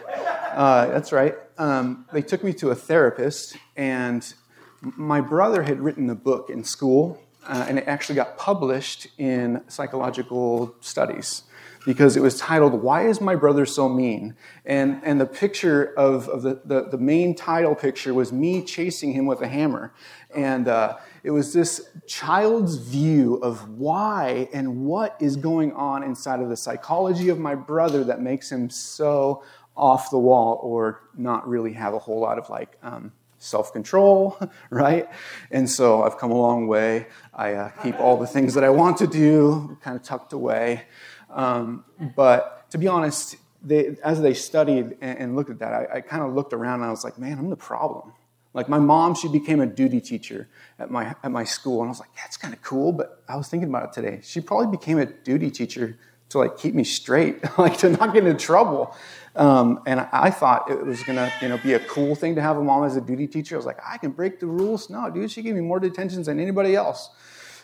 Uh, 0.52 0.86
that's 0.86 1.10
right. 1.10 1.34
Um, 1.58 2.06
they 2.12 2.22
took 2.22 2.44
me 2.44 2.52
to 2.54 2.70
a 2.70 2.76
therapist, 2.76 3.56
and 3.76 4.32
my 4.80 5.20
brother 5.20 5.64
had 5.64 5.80
written 5.80 6.08
a 6.10 6.14
book 6.14 6.48
in 6.48 6.62
school, 6.62 7.20
uh, 7.48 7.66
and 7.68 7.76
it 7.76 7.88
actually 7.88 8.14
got 8.14 8.38
published 8.38 9.08
in 9.18 9.62
psychological 9.66 10.76
studies 10.80 11.42
because 11.84 12.16
it 12.16 12.20
was 12.20 12.36
titled 12.38 12.74
why 12.74 13.06
is 13.06 13.20
my 13.20 13.34
brother 13.34 13.64
so 13.64 13.88
mean 13.88 14.36
and, 14.64 15.00
and 15.04 15.20
the 15.20 15.26
picture 15.26 15.94
of, 15.96 16.28
of 16.28 16.42
the, 16.42 16.60
the, 16.64 16.88
the 16.90 16.98
main 16.98 17.34
title 17.34 17.74
picture 17.74 18.12
was 18.12 18.32
me 18.32 18.62
chasing 18.62 19.12
him 19.12 19.26
with 19.26 19.40
a 19.40 19.48
hammer 19.48 19.92
and 20.34 20.68
uh, 20.68 20.96
it 21.22 21.30
was 21.30 21.52
this 21.52 21.88
child's 22.06 22.76
view 22.76 23.36
of 23.36 23.68
why 23.70 24.48
and 24.52 24.84
what 24.84 25.16
is 25.20 25.36
going 25.36 25.72
on 25.72 26.02
inside 26.02 26.40
of 26.40 26.48
the 26.48 26.56
psychology 26.56 27.28
of 27.28 27.38
my 27.38 27.54
brother 27.54 28.04
that 28.04 28.20
makes 28.20 28.50
him 28.50 28.70
so 28.70 29.42
off 29.76 30.10
the 30.10 30.18
wall 30.18 30.60
or 30.62 31.02
not 31.16 31.48
really 31.48 31.72
have 31.72 31.94
a 31.94 31.98
whole 31.98 32.20
lot 32.20 32.38
of 32.38 32.48
like 32.50 32.76
um, 32.82 33.12
self 33.40 33.72
control, 33.72 34.38
right? 34.70 35.08
And 35.50 35.68
so 35.68 36.04
I've 36.04 36.18
come 36.18 36.30
a 36.30 36.38
long 36.38 36.68
way. 36.68 37.06
I 37.34 37.54
uh, 37.54 37.68
keep 37.82 37.98
all 37.98 38.16
the 38.16 38.26
things 38.26 38.54
that 38.54 38.62
I 38.62 38.70
want 38.70 38.98
to 38.98 39.06
do 39.06 39.78
kind 39.82 39.96
of 39.96 40.02
tucked 40.02 40.32
away. 40.32 40.84
Um, 41.30 41.84
but 42.16 42.70
to 42.70 42.78
be 42.78 42.88
honest, 42.88 43.36
they, 43.62 43.96
as 44.02 44.20
they 44.20 44.34
studied 44.34 44.96
and, 45.00 45.18
and 45.18 45.36
looked 45.36 45.50
at 45.50 45.58
that, 45.60 45.72
I, 45.72 45.96
I 45.96 46.00
kind 46.00 46.22
of 46.22 46.34
looked 46.34 46.52
around 46.52 46.80
and 46.80 46.84
I 46.84 46.90
was 46.90 47.04
like, 47.04 47.18
man, 47.18 47.38
I'm 47.38 47.50
the 47.50 47.56
problem. 47.56 48.12
Like 48.52 48.68
my 48.68 48.78
mom, 48.78 49.14
she 49.14 49.28
became 49.28 49.60
a 49.60 49.66
duty 49.66 50.00
teacher 50.00 50.48
at 50.78 50.90
my, 50.90 51.14
at 51.22 51.30
my 51.30 51.44
school. 51.44 51.80
And 51.80 51.88
I 51.88 51.90
was 51.90 52.00
like, 52.00 52.14
that's 52.16 52.36
kind 52.36 52.52
of 52.52 52.60
cool. 52.62 52.92
But 52.92 53.22
I 53.28 53.36
was 53.36 53.48
thinking 53.48 53.68
about 53.68 53.84
it 53.84 53.92
today. 53.92 54.20
She 54.22 54.40
probably 54.40 54.76
became 54.76 54.98
a 54.98 55.06
duty 55.06 55.50
teacher 55.50 55.96
to 56.30 56.38
like 56.38 56.56
keep 56.56 56.74
me 56.74 56.84
straight, 56.84 57.38
like 57.58 57.78
to 57.78 57.90
not 57.90 58.12
get 58.12 58.26
into 58.26 58.42
trouble. 58.42 58.94
Um, 59.36 59.80
and 59.86 60.00
I 60.12 60.30
thought 60.30 60.70
it 60.70 60.84
was 60.84 61.02
gonna, 61.04 61.30
you 61.40 61.48
know, 61.48 61.58
be 61.58 61.74
a 61.74 61.80
cool 61.80 62.16
thing 62.16 62.34
to 62.34 62.42
have 62.42 62.56
a 62.56 62.62
mom 62.62 62.84
as 62.84 62.96
a 62.96 63.00
duty 63.00 63.28
teacher. 63.28 63.54
I 63.54 63.58
was 63.58 63.66
like, 63.66 63.78
I 63.86 63.98
can 63.98 64.10
break 64.10 64.40
the 64.40 64.46
rules. 64.46 64.90
No, 64.90 65.08
dude, 65.10 65.30
she 65.30 65.42
gave 65.42 65.54
me 65.54 65.60
more 65.60 65.78
detentions 65.78 66.26
than 66.26 66.40
anybody 66.40 66.74
else. 66.74 67.10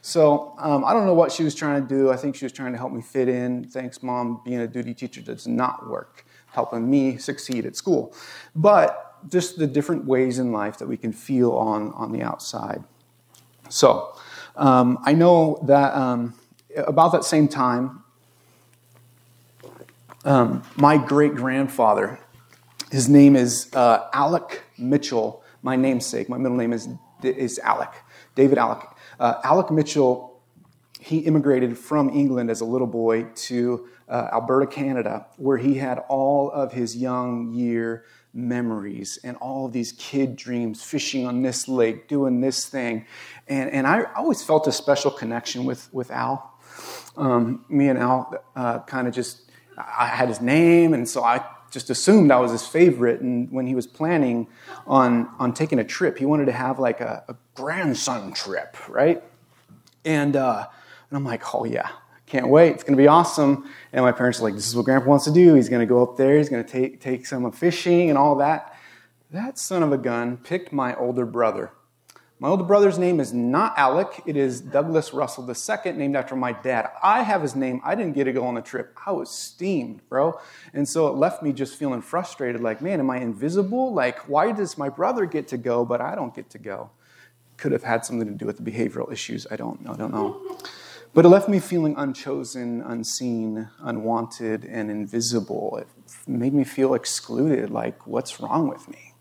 So 0.07 0.55
um, 0.59 0.85
I 0.85 0.93
don't 0.93 1.05
know 1.05 1.15
what 1.15 1.33
she 1.33 1.43
was 1.43 1.53
trying 1.53 1.83
to 1.83 1.89
do. 1.89 2.13
I 2.13 2.17
think 2.17 2.37
she 2.37 2.45
was 2.45 2.53
trying 2.53 2.71
to 2.71 2.79
help 2.79 2.93
me 2.93 3.03
fit 3.03 3.29
in. 3.29 3.65
Thanks, 3.65 4.05
mom. 4.05 4.41
Being 4.45 4.61
a 4.61 4.69
duty 4.69 4.95
teacher 4.95 5.21
does 5.21 5.49
not 5.49 5.91
work, 5.91 6.25
helping 6.53 6.89
me 6.89 7.17
succeed 7.17 7.67
at 7.67 7.75
school. 7.75 8.15
But 8.55 9.17
just 9.29 9.59
the 9.59 9.67
different 9.67 10.05
ways 10.05 10.39
in 10.39 10.53
life 10.53 10.79
that 10.79 10.87
we 10.87 10.97
can 10.97 11.13
feel 11.13 11.55
on, 11.55 11.93
on 11.95 12.13
the 12.13 12.23
outside. 12.23 12.85
So, 13.69 14.17
um, 14.55 15.01
I 15.03 15.13
know 15.13 15.59
that 15.67 15.93
um, 15.95 16.35
about 16.77 17.11
that 17.11 17.25
same 17.25 17.49
time, 17.49 18.05
um, 20.25 20.63
my 20.77 20.99
great 20.99 21.35
grandfather, 21.35 22.21
his 22.93 23.09
name 23.09 23.35
is 23.35 23.75
uh, 23.75 24.09
Alec 24.13 24.63
Mitchell, 24.79 25.43
my 25.63 25.75
namesake. 25.75 26.29
My 26.29 26.39
middle 26.39 26.57
name 26.57 26.73
is, 26.73 26.89
is 27.25 27.59
Alec, 27.59 27.91
David 28.37 28.57
Alec. 28.57 28.87
Uh, 29.19 29.35
Alec 29.45 29.71
Mitchell, 29.71 30.41
he 31.01 31.19
immigrated 31.19 31.77
from 31.77 32.11
England 32.11 32.51
as 32.51 32.61
a 32.61 32.65
little 32.65 32.87
boy 32.87 33.25
to 33.35 33.89
uh, 34.09 34.29
Alberta, 34.33 34.67
Canada, 34.67 35.27
where 35.37 35.57
he 35.57 35.75
had 35.75 35.99
all 36.09 36.51
of 36.51 36.73
his 36.73 36.97
young 36.97 37.53
year 37.53 38.05
memories 38.33 39.19
and 39.25 39.37
all 39.39 39.67
of 39.67 39.73
these 39.73 39.93
kid 39.93 40.37
dreams, 40.37 40.83
fishing 40.83 41.27
on 41.27 41.43
this 41.43 41.69
lake, 41.69 42.07
doing 42.07 42.41
this 42.41 42.67
thing. 42.67 43.07
And, 43.49 43.71
and 43.71 43.87
I 43.87 44.05
always 44.15 44.43
felt 44.43 44.67
a 44.67 44.73
special 44.73 45.11
connection 45.11 45.65
with, 45.65 45.89
with 45.93 46.11
Al. 46.11 46.53
Um, 47.17 47.65
me 47.69 47.89
and 47.89 47.99
Al 47.99 48.35
uh, 48.55 48.81
kind 48.81 49.09
of 49.09 49.15
just, 49.15 49.51
I 49.79 50.07
had 50.07 50.29
his 50.29 50.41
name, 50.41 50.93
and 50.93 51.09
so 51.09 51.25
I 51.25 51.45
just 51.71 51.91
assumed 51.91 52.31
I 52.31 52.39
was 52.39 52.53
his 52.53 52.67
favorite. 52.67 53.21
And 53.21 53.51
when 53.51 53.67
he 53.67 53.75
was 53.75 53.87
planning 53.87 54.47
on, 54.87 55.29
on 55.39 55.53
taking 55.53 55.79
a 55.79 55.85
trip, 55.85 56.19
he 56.19 56.27
wanted 56.27 56.47
to 56.47 56.53
have 56.53 56.79
like 56.79 57.01
a, 57.01 57.25
a 57.29 57.37
grandson 57.57 58.33
trip, 58.33 58.77
right? 58.89 59.23
And, 60.05 60.37
uh, 60.37 60.67
and 61.11 61.17
I'm 61.17 61.25
like, 61.25 61.55
oh 61.55 61.65
yeah, 61.65 61.89
can't 62.27 62.49
wait. 62.49 62.73
It's 62.73 62.83
going 62.83 62.97
to 62.97 63.03
be 63.03 63.09
awesome. 63.09 63.69
And 63.93 64.05
my 64.05 64.13
parents 64.13 64.41
are 64.41 64.45
like, 64.45 64.55
this 64.55 64.67
is 64.67 64.77
what 64.77 64.85
grandpa 64.85 65.09
wants 65.09 65.25
to 65.25 65.33
do. 65.33 65.55
He's 65.55 65.69
going 65.69 65.81
to 65.81 65.87
go 65.87 66.03
up 66.03 66.17
there. 66.17 66.39
He's 66.39 66.49
going 66.49 66.65
to 66.65 66.71
take, 66.71 67.01
take 67.01 67.27
some 67.27 67.51
fishing 67.53 68.11
and 68.11 68.19
all 68.19 68.37
that. 68.37 68.77
That 69.31 69.59
son 69.59 69.83
of 69.83 69.93
a 69.93 69.99
gun 69.99 70.37
picked 70.37 70.73
my 70.73 70.95
older 70.95 71.27
brother. 71.27 71.73
My 72.39 72.49
older 72.49 72.65
brother's 72.65 72.99
name 72.99 73.19
is 73.19 73.33
not 73.33 73.73
Alec. 73.79 74.23
It 74.27 74.37
is 74.37 74.61
Douglas 74.61 75.15
Russell 75.15 75.49
II, 75.49 75.93
named 75.93 76.17
after 76.17 76.37
my 76.37 76.53
dad. 76.53 76.91
I 77.03 77.23
have 77.23 77.41
his 77.41 77.57
name. 77.57 77.81
I 77.83 77.95
didn't 77.95 78.13
get 78.13 78.25
to 78.25 78.33
go 78.33 78.45
on 78.45 78.55
the 78.55 78.61
trip. 78.61 78.95
I 79.07 79.13
was 79.13 79.31
steamed, 79.31 80.07
bro. 80.11 80.39
And 80.75 80.87
so 80.87 81.07
it 81.07 81.13
left 81.13 81.43
me 81.43 81.55
just 81.55 81.77
feeling 81.79 82.03
frustrated 82.03 82.61
like, 82.61 82.83
man, 82.83 83.01
am 83.01 83.09
I 83.09 83.21
invisible? 83.21 83.95
Like, 83.95 84.29
why 84.29 84.53
does 84.53 84.77
my 84.77 84.91
brother 84.91 85.25
get 85.25 85.49
to 85.49 85.57
go, 85.57 85.87
but 85.87 86.03
I 86.03 86.15
don't 86.15 86.35
get 86.35 86.51
to 86.51 86.59
go? 86.59 86.91
Could 87.57 87.73
have 87.73 87.85
had 87.85 88.05
something 88.05 88.27
to 88.29 88.35
do 88.35 88.47
with 88.47 88.59
the 88.59 88.71
behavioral 88.71 89.11
issues. 89.11 89.47
I 89.51 89.57
don't, 89.57 89.81
I 89.89 89.97
don't 89.97 90.13
know. 90.13 90.41
But 91.15 91.25
it 91.25 91.29
left 91.29 91.49
me 91.49 91.61
feeling 91.61 91.95
unchosen, 91.97 92.83
unseen, 92.83 93.71
unwanted, 93.81 94.67
and 94.67 94.91
invisible. 94.91 95.79
It 95.79 95.89
made 96.27 96.53
me 96.53 96.65
feel 96.65 96.93
excluded, 96.93 97.71
like, 97.71 98.07
what's 98.07 98.39
wrong 98.39 98.69
with 98.69 98.87
me? 98.89 99.15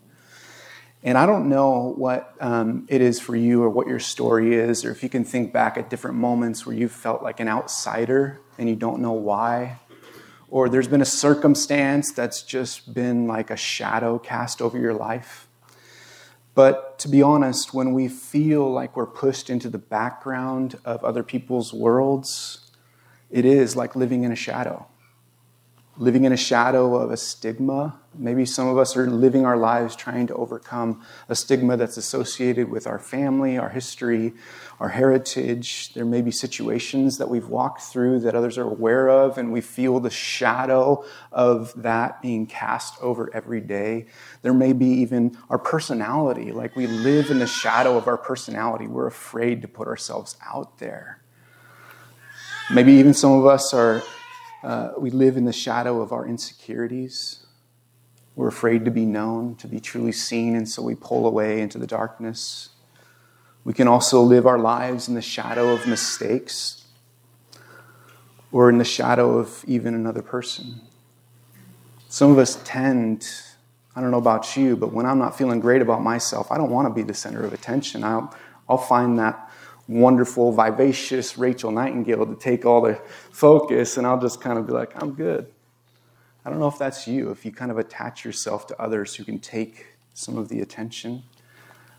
And 1.02 1.16
I 1.16 1.24
don't 1.24 1.48
know 1.48 1.94
what 1.96 2.34
um, 2.40 2.84
it 2.88 3.00
is 3.00 3.20
for 3.20 3.36
you 3.36 3.62
or 3.62 3.70
what 3.70 3.86
your 3.86 4.00
story 4.00 4.54
is, 4.54 4.84
or 4.84 4.90
if 4.90 5.02
you 5.02 5.08
can 5.08 5.24
think 5.24 5.52
back 5.52 5.78
at 5.78 5.88
different 5.88 6.16
moments 6.16 6.66
where 6.66 6.74
you 6.74 6.88
felt 6.88 7.22
like 7.22 7.40
an 7.40 7.48
outsider 7.48 8.40
and 8.58 8.68
you 8.68 8.76
don't 8.76 9.00
know 9.00 9.12
why. 9.12 9.78
Or 10.48 10.68
there's 10.68 10.88
been 10.88 11.00
a 11.00 11.06
circumstance 11.06 12.12
that's 12.12 12.42
just 12.42 12.92
been 12.92 13.26
like 13.26 13.50
a 13.50 13.56
shadow 13.56 14.18
cast 14.18 14.60
over 14.60 14.78
your 14.78 14.94
life. 14.94 15.45
But 16.56 16.98
to 17.00 17.08
be 17.08 17.22
honest, 17.22 17.74
when 17.74 17.92
we 17.92 18.08
feel 18.08 18.72
like 18.72 18.96
we're 18.96 19.06
pushed 19.06 19.50
into 19.50 19.68
the 19.68 19.78
background 19.78 20.78
of 20.86 21.04
other 21.04 21.22
people's 21.22 21.74
worlds, 21.74 22.72
it 23.30 23.44
is 23.44 23.76
like 23.76 23.94
living 23.94 24.24
in 24.24 24.32
a 24.32 24.36
shadow 24.36 24.86
living 25.98 26.24
in 26.24 26.32
a 26.32 26.36
shadow 26.36 26.94
of 26.96 27.10
a 27.10 27.16
stigma. 27.16 27.98
Maybe 28.14 28.44
some 28.44 28.68
of 28.68 28.78
us 28.78 28.96
are 28.96 29.06
living 29.06 29.46
our 29.46 29.56
lives 29.56 29.96
trying 29.96 30.26
to 30.26 30.34
overcome 30.34 31.02
a 31.28 31.34
stigma 31.34 31.76
that's 31.76 31.96
associated 31.96 32.70
with 32.70 32.86
our 32.86 32.98
family, 32.98 33.56
our 33.56 33.70
history, 33.70 34.34
our 34.78 34.90
heritage. 34.90 35.94
There 35.94 36.04
may 36.04 36.20
be 36.20 36.30
situations 36.30 37.16
that 37.18 37.28
we've 37.28 37.48
walked 37.48 37.82
through 37.82 38.20
that 38.20 38.34
others 38.34 38.58
are 38.58 38.68
aware 38.68 39.08
of, 39.08 39.38
and 39.38 39.52
we 39.52 39.60
feel 39.62 40.00
the 40.00 40.10
shadow 40.10 41.04
of 41.32 41.72
that 41.82 42.20
being 42.20 42.46
cast 42.46 43.00
over 43.02 43.30
every 43.34 43.60
day. 43.60 44.06
There 44.42 44.54
may 44.54 44.72
be 44.74 44.86
even 44.86 45.36
our 45.48 45.58
personality, 45.58 46.52
like 46.52 46.76
we 46.76 46.86
live 46.86 47.30
in 47.30 47.38
the 47.38 47.46
shadow 47.46 47.96
of 47.96 48.06
our 48.06 48.18
personality. 48.18 48.86
We're 48.86 49.06
afraid 49.06 49.62
to 49.62 49.68
put 49.68 49.88
ourselves 49.88 50.36
out 50.44 50.78
there. 50.78 51.22
Maybe 52.70 52.94
even 52.94 53.14
some 53.14 53.32
of 53.32 53.46
us 53.46 53.72
are 53.72 54.02
uh, 54.66 54.90
we 54.98 55.10
live 55.10 55.36
in 55.36 55.44
the 55.44 55.52
shadow 55.52 56.00
of 56.00 56.10
our 56.10 56.26
insecurities. 56.26 57.46
We're 58.34 58.48
afraid 58.48 58.84
to 58.84 58.90
be 58.90 59.04
known, 59.04 59.54
to 59.56 59.68
be 59.68 59.78
truly 59.78 60.10
seen, 60.10 60.56
and 60.56 60.68
so 60.68 60.82
we 60.82 60.96
pull 60.96 61.24
away 61.24 61.60
into 61.60 61.78
the 61.78 61.86
darkness. 61.86 62.70
We 63.62 63.74
can 63.74 63.86
also 63.86 64.20
live 64.20 64.44
our 64.44 64.58
lives 64.58 65.06
in 65.06 65.14
the 65.14 65.22
shadow 65.22 65.68
of 65.72 65.86
mistakes 65.86 66.84
or 68.50 68.68
in 68.68 68.78
the 68.78 68.84
shadow 68.84 69.38
of 69.38 69.64
even 69.68 69.94
another 69.94 70.22
person. 70.22 70.80
Some 72.08 72.32
of 72.32 72.38
us 72.38 72.60
tend, 72.64 73.30
I 73.94 74.00
don't 74.00 74.10
know 74.10 74.18
about 74.18 74.56
you, 74.56 74.76
but 74.76 74.92
when 74.92 75.06
I'm 75.06 75.20
not 75.20 75.38
feeling 75.38 75.60
great 75.60 75.80
about 75.80 76.02
myself, 76.02 76.50
I 76.50 76.58
don't 76.58 76.70
want 76.70 76.88
to 76.88 76.92
be 76.92 77.04
the 77.04 77.14
center 77.14 77.44
of 77.44 77.52
attention. 77.52 78.02
I'll, 78.02 78.34
I'll 78.68 78.78
find 78.78 79.16
that 79.20 79.45
wonderful, 79.88 80.52
vivacious 80.52 81.38
Rachel 81.38 81.70
Nightingale 81.70 82.26
to 82.26 82.36
take 82.36 82.64
all 82.64 82.80
the 82.80 83.00
focus, 83.30 83.96
and 83.96 84.06
I'll 84.06 84.20
just 84.20 84.40
kind 84.40 84.58
of 84.58 84.66
be 84.66 84.72
like, 84.72 85.00
I'm 85.02 85.14
good. 85.14 85.52
I 86.44 86.50
don't 86.50 86.60
know 86.60 86.68
if 86.68 86.78
that's 86.78 87.06
you, 87.06 87.30
if 87.30 87.44
you 87.44 87.52
kind 87.52 87.70
of 87.70 87.78
attach 87.78 88.24
yourself 88.24 88.66
to 88.68 88.80
others 88.80 89.14
who 89.14 89.24
can 89.24 89.38
take 89.38 89.86
some 90.14 90.38
of 90.38 90.48
the 90.48 90.60
attention. 90.60 91.22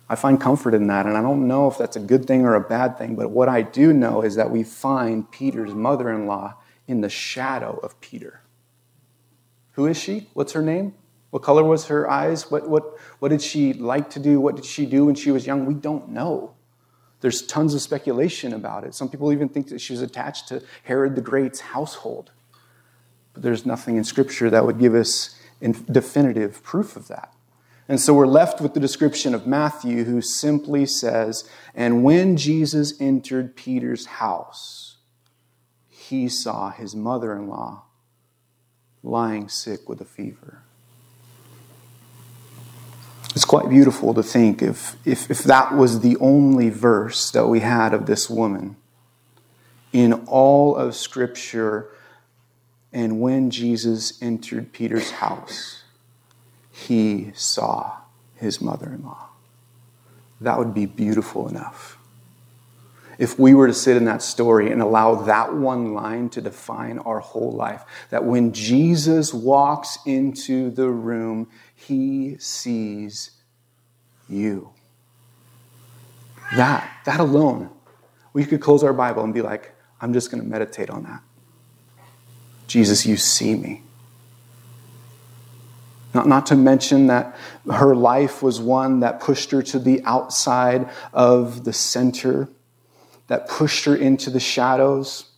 I 0.09 0.15
find 0.15 0.39
comfort 0.39 0.73
in 0.73 0.87
that, 0.87 1.05
and 1.05 1.17
I 1.17 1.21
don't 1.21 1.47
know 1.47 1.67
if 1.67 1.77
that's 1.77 1.97
a 1.97 2.01
good 2.01 2.25
thing 2.25 2.45
or 2.45 2.55
a 2.55 2.61
bad 2.61 2.97
thing, 2.97 3.15
but 3.15 3.29
what 3.29 3.49
I 3.49 3.61
do 3.61 3.91
know 3.91 4.21
is 4.21 4.35
that 4.35 4.49
we 4.49 4.63
find 4.63 5.29
Peter's 5.31 5.73
mother 5.73 6.09
in 6.11 6.27
law 6.27 6.55
in 6.87 7.01
the 7.01 7.09
shadow 7.09 7.77
of 7.83 7.99
Peter. 7.99 8.41
Who 9.73 9.85
is 9.85 9.97
she? 9.97 10.29
What's 10.33 10.53
her 10.53 10.61
name? 10.61 10.93
What 11.29 11.43
color 11.43 11.63
was 11.63 11.87
her 11.87 12.09
eyes? 12.09 12.49
What, 12.49 12.69
what, 12.69 12.97
what 13.19 13.29
did 13.29 13.41
she 13.41 13.73
like 13.73 14.09
to 14.11 14.19
do? 14.19 14.39
What 14.39 14.55
did 14.55 14.65
she 14.65 14.85
do 14.85 15.05
when 15.05 15.15
she 15.15 15.29
was 15.29 15.45
young? 15.45 15.65
We 15.65 15.73
don't 15.73 16.09
know. 16.09 16.53
There's 17.21 17.41
tons 17.41 17.73
of 17.73 17.81
speculation 17.81 18.53
about 18.53 18.83
it. 18.83 18.93
Some 18.93 19.09
people 19.09 19.31
even 19.31 19.49
think 19.49 19.69
that 19.69 19.81
she 19.81 19.93
was 19.93 20.01
attached 20.01 20.47
to 20.49 20.63
Herod 20.83 21.15
the 21.15 21.21
Great's 21.21 21.59
household. 21.59 22.31
But 23.33 23.43
there's 23.43 23.65
nothing 23.65 23.97
in 23.97 24.03
Scripture 24.03 24.49
that 24.49 24.65
would 24.65 24.79
give 24.79 24.93
us 24.93 25.39
definitive 25.91 26.61
proof 26.63 26.95
of 26.95 27.07
that. 27.07 27.33
And 27.89 27.99
so 27.99 28.13
we're 28.13 28.27
left 28.27 28.59
with 28.59 28.73
the 28.73 28.79
description 28.79 29.33
of 29.33 29.47
Matthew, 29.47 30.03
who 30.03 30.21
simply 30.21 30.85
says, 30.85 31.49
And 31.73 32.03
when 32.03 32.35
Jesus 32.35 32.99
entered 32.99 33.55
Peter's 33.55 34.05
house, 34.05 34.97
he 35.87 36.27
saw 36.27 36.69
his 36.69 36.95
mother 36.95 37.33
in 37.33 37.47
law 37.47 37.83
lying 39.03 39.47
sick 39.47 39.87
with 39.87 40.01
a 40.01 40.05
fever. 40.05 40.63
It's 43.37 43.45
quite 43.45 43.69
beautiful 43.69 44.15
to 44.15 44.23
think 44.23 44.63
if, 44.63 44.95
if, 45.05 45.29
if 45.29 45.43
that 45.43 45.75
was 45.75 45.99
the 45.99 46.17
only 46.17 46.71
verse 46.71 47.29
that 47.29 47.45
we 47.45 47.59
had 47.59 47.93
of 47.93 48.07
this 48.07 48.31
woman 48.31 48.77
in 49.93 50.13
all 50.25 50.75
of 50.75 50.95
Scripture. 50.95 51.87
And 52.91 53.21
when 53.21 53.51
Jesus 53.51 54.19
entered 54.23 54.73
Peter's 54.73 55.11
house, 55.11 55.83
he 56.71 57.31
saw 57.35 57.97
his 58.37 58.59
mother 58.59 58.87
in 58.87 59.03
law. 59.03 59.27
That 60.41 60.57
would 60.57 60.73
be 60.73 60.87
beautiful 60.87 61.47
enough. 61.47 61.96
If 63.17 63.39
we 63.39 63.53
were 63.53 63.67
to 63.67 63.73
sit 63.73 63.97
in 63.97 64.05
that 64.05 64.21
story 64.21 64.71
and 64.71 64.81
allow 64.81 65.15
that 65.15 65.55
one 65.55 65.93
line 65.93 66.29
to 66.29 66.41
define 66.41 66.99
our 66.99 67.19
whole 67.19 67.51
life, 67.51 67.83
that 68.09 68.23
when 68.23 68.53
Jesus 68.53 69.33
walks 69.33 69.97
into 70.05 70.69
the 70.69 70.89
room, 70.89 71.49
he 71.73 72.37
sees 72.37 73.31
you. 74.29 74.69
That, 76.55 76.89
that 77.05 77.19
alone, 77.19 77.69
we 78.33 78.45
could 78.45 78.61
close 78.61 78.83
our 78.83 78.93
Bible 78.93 79.23
and 79.23 79.33
be 79.33 79.41
like, 79.41 79.73
I'm 79.99 80.13
just 80.13 80.31
going 80.31 80.43
to 80.43 80.47
meditate 80.47 80.89
on 80.89 81.03
that. 81.03 81.21
Jesus, 82.67 83.05
you 83.05 83.17
see 83.17 83.55
me. 83.55 83.81
Not, 86.13 86.27
not 86.27 86.45
to 86.47 86.55
mention 86.55 87.07
that 87.07 87.35
her 87.71 87.95
life 87.95 88.41
was 88.41 88.59
one 88.59 89.01
that 89.01 89.19
pushed 89.19 89.51
her 89.51 89.61
to 89.63 89.79
the 89.79 90.01
outside 90.03 90.89
of 91.13 91.63
the 91.63 91.73
center, 91.73 92.49
that 93.27 93.47
pushed 93.47 93.85
her 93.85 93.95
into 93.95 94.29
the 94.29 94.39
shadows. 94.39 95.31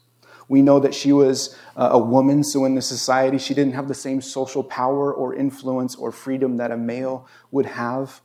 We 0.48 0.62
know 0.62 0.80
that 0.80 0.96
she 0.96 1.12
was 1.12 1.56
uh, 1.76 1.90
a 1.92 2.00
woman, 2.00 2.44
so 2.44 2.66
in 2.66 2.76
the 2.76 2.82
society, 2.82 3.38
she 3.38 3.54
didn't 3.54 3.74
have 3.74 3.88
the 3.88 3.94
same 3.94 4.22
social 4.22 4.64
power 4.64 5.14
or 5.14 5.36
influence 5.36 5.96
or 5.96 6.12
freedom 6.12 6.58
that 6.58 6.72
a 6.72 6.78
male 6.78 7.28
would 7.52 7.68
have. 7.68 8.22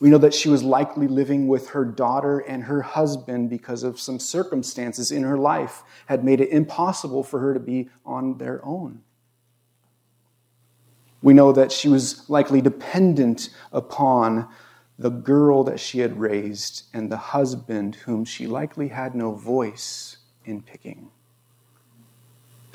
We 0.00 0.10
know 0.10 0.18
that 0.18 0.34
she 0.34 0.48
was 0.48 0.62
likely 0.62 1.06
living 1.06 1.48
with 1.48 1.68
her 1.70 1.84
daughter 1.84 2.40
and 2.40 2.64
her 2.64 2.82
husband 2.82 3.50
because 3.50 3.82
of 3.82 4.00
some 4.00 4.18
circumstances 4.18 5.12
in 5.12 5.22
her 5.22 5.38
life 5.38 5.82
had 6.06 6.24
made 6.24 6.40
it 6.40 6.50
impossible 6.50 7.22
for 7.22 7.40
her 7.40 7.54
to 7.54 7.60
be 7.60 7.88
on 8.04 8.38
their 8.38 8.64
own. 8.64 9.02
We 11.22 11.34
know 11.34 11.52
that 11.52 11.70
she 11.70 11.88
was 11.88 12.28
likely 12.28 12.60
dependent 12.60 13.50
upon 13.70 14.48
the 14.98 15.10
girl 15.10 15.64
that 15.64 15.80
she 15.80 16.00
had 16.00 16.18
raised 16.18 16.84
and 16.92 17.10
the 17.10 17.16
husband 17.16 17.96
whom 17.96 18.24
she 18.24 18.46
likely 18.46 18.88
had 18.88 19.14
no 19.14 19.32
voice 19.32 20.18
in 20.44 20.62
picking. 20.62 21.10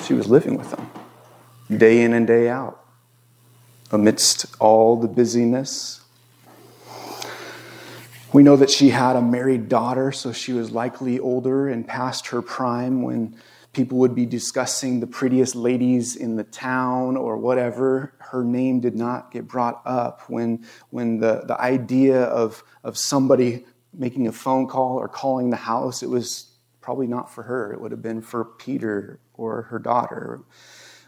She 0.06 0.14
was 0.14 0.28
living 0.28 0.58
with 0.58 0.72
them 0.72 0.90
day 1.76 2.02
in 2.02 2.14
and 2.14 2.26
day 2.26 2.50
out 2.50 2.84
amidst 3.92 4.46
all 4.60 5.00
the 5.00 5.08
busyness. 5.08 6.02
We 8.34 8.44
know 8.44 8.56
that 8.56 8.70
she 8.70 8.90
had 8.90 9.16
a 9.16 9.22
married 9.22 9.70
daughter, 9.70 10.12
so 10.12 10.32
she 10.32 10.54
was 10.54 10.72
likely 10.72 11.20
older 11.20 11.68
and 11.68 11.88
past 11.88 12.28
her 12.28 12.42
prime 12.42 13.02
when 13.02 13.36
people 13.78 14.00
would 14.00 14.16
be 14.16 14.26
discussing 14.26 15.00
the 15.00 15.08
prettiest 15.08 15.56
ladies 15.56 16.16
in 16.16 16.36
the 16.36 16.44
town 16.44 17.16
or 17.16 17.38
whatever. 17.38 18.12
Her 18.18 18.44
name 18.44 18.80
did 18.80 18.96
not 18.96 19.32
get 19.32 19.48
brought 19.48 19.82
up 19.86 20.24
when, 20.28 20.66
when 20.90 21.20
the, 21.20 21.44
the 21.46 21.62
idea 21.62 22.24
of, 22.24 22.64
of 22.84 22.98
somebody 22.98 23.66
making 23.94 24.28
a 24.28 24.32
phone 24.32 24.68
call 24.68 24.98
or 24.98 25.08
calling 25.08 25.52
the 25.52 25.58
house, 25.58 26.02
it 26.02 26.10
was 26.10 26.52
probably 26.82 27.06
not 27.06 27.32
for 27.32 27.44
her. 27.44 27.72
It 27.72 27.80
would 27.80 27.92
have 27.92 28.02
been 28.02 28.22
for 28.22 28.44
Peter 28.44 29.20
or 29.36 29.62
her 29.64 29.78
daughter 29.78 30.42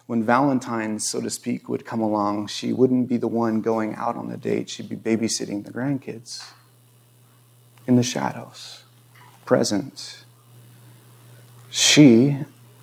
when 0.05 0.23
Valentine's, 0.23 1.07
so 1.07 1.21
to 1.21 1.29
speak, 1.29 1.69
would 1.69 1.85
come 1.85 2.01
along, 2.01 2.47
she 2.47 2.73
wouldn't 2.73 3.07
be 3.07 3.17
the 3.17 3.27
one 3.27 3.61
going 3.61 3.93
out 3.93 4.15
on 4.15 4.27
the 4.27 4.37
date. 4.37 4.67
She'd 4.67 4.89
be 4.89 4.95
babysitting 4.95 5.65
the 5.65 5.71
grandkids 5.71 6.51
in 7.85 7.95
the 7.95 8.01
shadows, 8.01 8.83
present. 9.45 10.23
She, 11.69 12.37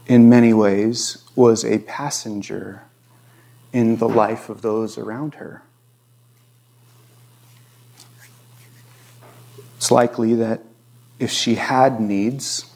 in 0.07 0.29
many 0.29 0.53
ways, 0.53 1.25
was 1.35 1.65
a 1.65 1.79
passenger 1.79 2.83
in 3.73 3.97
the 3.97 4.09
life 4.09 4.49
of 4.49 4.63
those 4.63 4.97
around 4.97 5.35
her. 5.35 5.63
It's 9.77 9.91
likely 9.91 10.35
that 10.35 10.63
if 11.19 11.31
she 11.31 11.57
had 11.57 12.01
needs, 12.01 12.73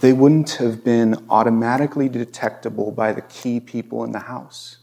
they 0.00 0.12
wouldn't 0.12 0.52
have 0.52 0.84
been 0.84 1.24
automatically 1.30 2.08
detectable 2.08 2.92
by 2.92 3.12
the 3.12 3.22
key 3.22 3.58
people 3.58 4.04
in 4.04 4.12
the 4.12 4.20
house. 4.20 4.76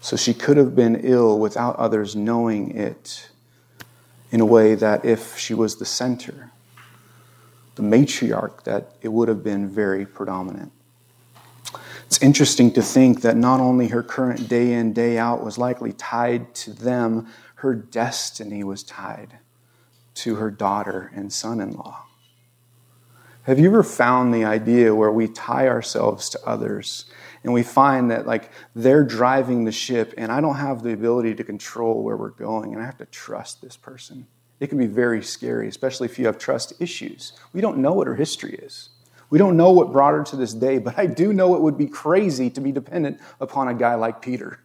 So 0.00 0.16
she 0.16 0.34
could 0.34 0.56
have 0.56 0.74
been 0.74 0.96
ill 0.96 1.38
without 1.38 1.76
others 1.76 2.16
knowing 2.16 2.76
it 2.76 3.30
in 4.32 4.40
a 4.40 4.44
way 4.44 4.74
that 4.74 5.04
if 5.04 5.38
she 5.38 5.54
was 5.54 5.76
the 5.76 5.84
center, 5.84 6.50
the 7.74 7.82
matriarch, 7.82 8.64
that 8.64 8.92
it 9.00 9.08
would 9.08 9.28
have 9.28 9.42
been 9.42 9.68
very 9.68 10.04
predominant. 10.06 10.72
It's 12.06 12.22
interesting 12.22 12.70
to 12.72 12.82
think 12.82 13.22
that 13.22 13.36
not 13.36 13.60
only 13.60 13.88
her 13.88 14.02
current 14.02 14.48
day 14.48 14.74
in, 14.74 14.92
day 14.92 15.16
out 15.16 15.42
was 15.42 15.56
likely 15.56 15.92
tied 15.94 16.54
to 16.56 16.72
them, 16.72 17.28
her 17.56 17.74
destiny 17.74 18.62
was 18.62 18.82
tied 18.82 19.38
to 20.14 20.34
her 20.34 20.50
daughter 20.50 21.10
and 21.14 21.32
son 21.32 21.60
in 21.60 21.72
law. 21.72 22.04
Have 23.44 23.58
you 23.58 23.68
ever 23.68 23.82
found 23.82 24.32
the 24.32 24.44
idea 24.44 24.94
where 24.94 25.10
we 25.10 25.26
tie 25.26 25.66
ourselves 25.66 26.28
to 26.30 26.40
others 26.46 27.06
and 27.42 27.52
we 27.52 27.62
find 27.62 28.10
that 28.10 28.26
like 28.26 28.50
they're 28.74 29.04
driving 29.04 29.64
the 29.64 29.72
ship 29.72 30.14
and 30.16 30.30
I 30.30 30.40
don't 30.40 30.56
have 30.56 30.82
the 30.82 30.92
ability 30.92 31.34
to 31.36 31.44
control 31.44 32.02
where 32.02 32.16
we're 32.16 32.30
going 32.30 32.72
and 32.72 32.82
I 32.82 32.84
have 32.84 32.98
to 32.98 33.06
trust 33.06 33.60
this 33.62 33.76
person? 33.76 34.26
It 34.62 34.68
can 34.68 34.78
be 34.78 34.86
very 34.86 35.24
scary, 35.24 35.66
especially 35.66 36.06
if 36.06 36.20
you 36.20 36.26
have 36.26 36.38
trust 36.38 36.74
issues. 36.78 37.32
We 37.52 37.60
don't 37.60 37.78
know 37.78 37.92
what 37.94 38.06
her 38.06 38.14
history 38.14 38.54
is. 38.54 38.90
We 39.28 39.36
don't 39.36 39.56
know 39.56 39.72
what 39.72 39.90
brought 39.90 40.14
her 40.14 40.22
to 40.22 40.36
this 40.36 40.54
day, 40.54 40.78
but 40.78 40.96
I 40.96 41.06
do 41.06 41.32
know 41.32 41.56
it 41.56 41.60
would 41.60 41.76
be 41.76 41.88
crazy 41.88 42.48
to 42.50 42.60
be 42.60 42.70
dependent 42.70 43.18
upon 43.40 43.66
a 43.66 43.74
guy 43.74 43.96
like 43.96 44.22
Peter. 44.22 44.60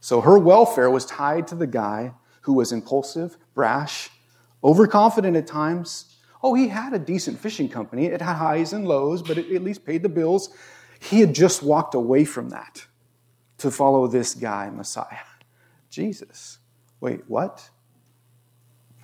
So 0.00 0.20
her 0.20 0.38
welfare 0.38 0.90
was 0.90 1.06
tied 1.06 1.48
to 1.48 1.54
the 1.54 1.66
guy 1.66 2.12
who 2.42 2.52
was 2.52 2.70
impulsive, 2.70 3.38
brash, 3.54 4.10
overconfident 4.62 5.34
at 5.34 5.46
times, 5.46 6.16
Oh, 6.42 6.54
he 6.54 6.68
had 6.68 6.92
a 6.92 6.98
decent 6.98 7.40
fishing 7.40 7.68
company. 7.68 8.06
It 8.06 8.20
had 8.20 8.36
highs 8.36 8.72
and 8.72 8.86
lows, 8.86 9.22
but 9.22 9.38
it 9.38 9.50
at 9.50 9.62
least 9.62 9.84
paid 9.84 10.02
the 10.02 10.08
bills. 10.08 10.50
He 11.00 11.20
had 11.20 11.34
just 11.34 11.62
walked 11.62 11.94
away 11.94 12.24
from 12.24 12.50
that 12.50 12.86
to 13.58 13.70
follow 13.70 14.06
this 14.06 14.34
guy, 14.34 14.70
Messiah, 14.70 15.26
Jesus. 15.90 16.58
Wait, 17.00 17.22
what? 17.28 17.70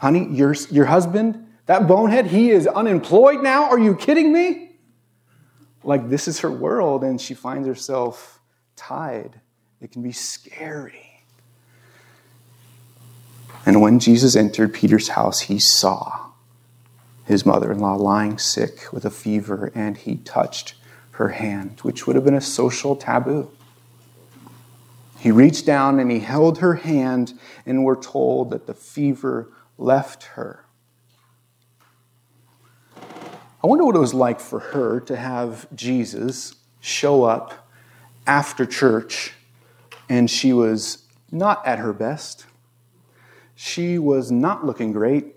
Honey, 0.05 0.27
your, 0.27 0.53
your 0.71 0.85
husband, 0.85 1.47
that 1.65 1.89
bonehead, 1.89 2.27
he 2.27 2.51
is 2.51 2.67
unemployed 2.67 3.43
now? 3.43 3.71
Are 3.71 3.79
you 3.79 3.97
kidding 3.97 4.35
me? 4.35 4.73
Like, 5.83 6.11
this 6.11 6.29
is 6.29 6.41
her 6.41 6.51
world, 6.51 7.03
and 7.03 7.19
she 7.19 7.33
finds 7.33 7.67
herself 7.67 8.39
tied. 8.77 9.41
It 9.81 9.93
can 9.93 10.03
be 10.03 10.13
scary. 10.13 11.23
And 13.65 13.81
when 13.81 13.99
Jesus 13.99 14.37
entered 14.37 14.75
Peter's 14.75 15.09
house, 15.09 15.41
he 15.41 15.59
saw 15.59 16.33
his 17.25 17.47
mother 17.47 17.73
in 17.73 17.79
law 17.79 17.95
lying 17.95 18.37
sick 18.37 18.93
with 18.93 19.07
a 19.07 19.11
fever, 19.11 19.73
and 19.75 19.97
he 19.97 20.17
touched 20.17 20.75
her 21.13 21.29
hand, 21.31 21.81
which 21.81 22.07
would 22.07 22.15
have 22.15 22.27
been 22.27 22.35
a 22.35 22.43
social 22.43 22.95
taboo. 22.95 23.51
He 25.19 25.31
reached 25.31 25.65
down 25.65 25.99
and 25.99 26.11
he 26.11 26.19
held 26.19 26.59
her 26.59 26.75
hand, 26.75 27.33
and 27.65 27.87
we're 27.87 27.99
told 27.99 28.51
that 28.51 28.67
the 28.67 28.75
fever 28.75 29.49
left 29.79 30.25
her. 30.25 30.65
I 32.97 33.67
wonder 33.67 33.85
what 33.85 33.97
it 33.97 34.01
was 34.01 34.15
like 34.15 34.41
for 34.41 34.59
her 34.61 35.01
to 35.01 35.17
have 35.17 35.67
Jesus 35.75 36.55
show 36.81 37.25
up 37.25 37.67
after 38.27 38.67
church, 38.67 39.33
and 40.09 40.31
she 40.31 40.53
was 40.53 41.05
not 41.33 41.67
at 41.67 41.79
her 41.79 41.93
best. 41.93 42.47
She 43.55 43.99
was 43.99 44.31
not 44.31 44.67
looking 44.67 44.93
great. 44.93 45.37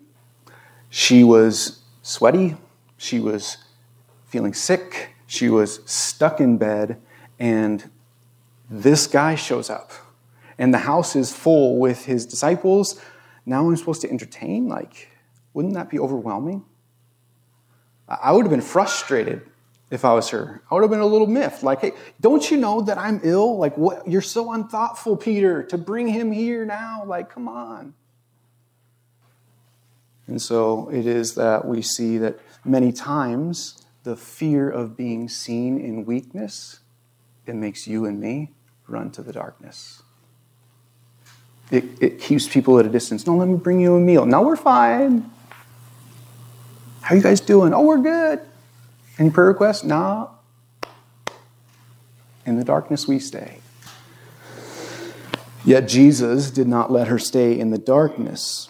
She 0.89 1.23
was 1.23 1.79
sweaty, 2.01 2.57
she 2.97 3.19
was 3.19 3.57
feeling 4.25 4.53
sick, 4.53 5.15
she 5.25 5.49
was 5.49 5.79
stuck 5.85 6.39
in 6.39 6.57
bed, 6.57 7.01
and 7.39 7.89
this 8.69 9.07
guy 9.07 9.35
shows 9.35 9.69
up. 9.69 9.91
And 10.57 10.73
the 10.73 10.79
house 10.79 11.15
is 11.15 11.31
full 11.31 11.77
with 11.77 12.05
his 12.05 12.25
disciples. 12.25 12.99
Now 13.47 13.65
I'm 13.65 13.77
supposed 13.77 14.01
to 14.01 14.11
entertain? 14.11 14.67
Like, 14.67 15.07
wouldn't 15.53 15.73
that 15.75 15.89
be 15.89 15.97
overwhelming? 15.97 16.65
I 18.07 18.33
would 18.33 18.43
have 18.43 18.51
been 18.51 18.61
frustrated 18.61 19.41
if 19.89 20.03
I 20.03 20.13
was 20.13 20.29
her. 20.29 20.61
I 20.69 20.75
would 20.75 20.81
have 20.81 20.91
been 20.91 20.99
a 20.99 21.05
little 21.05 21.27
miffed. 21.27 21.63
Like, 21.63 21.79
hey, 21.79 21.93
don't 22.19 22.51
you 22.51 22.57
know 22.57 22.81
that 22.81 22.97
I'm 22.97 23.21
ill? 23.23 23.57
Like, 23.57 23.77
what? 23.77 24.05
You're 24.05 24.21
so 24.21 24.51
unthoughtful, 24.51 25.15
Peter, 25.15 25.63
to 25.63 25.77
bring 25.77 26.07
him 26.07 26.33
here 26.33 26.65
now. 26.65 27.03
Like, 27.05 27.29
come 27.29 27.47
on. 27.47 27.93
And 30.27 30.41
so 30.41 30.89
it 30.89 31.05
is 31.05 31.35
that 31.35 31.65
we 31.65 31.81
see 31.81 32.17
that 32.17 32.37
many 32.65 32.91
times 32.91 33.81
the 34.03 34.17
fear 34.17 34.69
of 34.69 34.97
being 34.97 35.29
seen 35.29 35.79
in 35.79 36.03
weakness, 36.03 36.81
it 37.45 37.55
makes 37.55 37.87
you 37.87 38.05
and 38.05 38.19
me 38.19 38.51
run 38.87 39.09
to 39.11 39.21
the 39.21 39.31
darkness. 39.31 40.03
It, 41.69 41.83
it 42.01 42.19
keeps 42.21 42.47
people 42.47 42.79
at 42.79 42.85
a 42.85 42.89
distance. 42.89 43.27
No, 43.27 43.35
let 43.35 43.47
me 43.47 43.57
bring 43.57 43.79
you 43.79 43.95
a 43.95 43.99
meal. 43.99 44.25
No, 44.25 44.41
we're 44.41 44.55
fine. 44.55 45.29
How 47.01 47.15
you 47.15 47.21
guys 47.21 47.41
doing? 47.41 47.73
Oh, 47.73 47.81
we're 47.81 47.97
good. 47.97 48.41
Any 49.17 49.29
prayer 49.29 49.47
requests? 49.47 49.83
No. 49.83 50.31
In 52.45 52.57
the 52.57 52.63
darkness 52.63 53.07
we 53.07 53.19
stay. 53.19 53.59
Yet 55.65 55.87
Jesus 55.87 56.49
did 56.51 56.67
not 56.67 56.91
let 56.91 57.09
her 57.09 57.19
stay 57.19 57.59
in 57.59 57.71
the 57.71 57.77
darkness. 57.77 58.69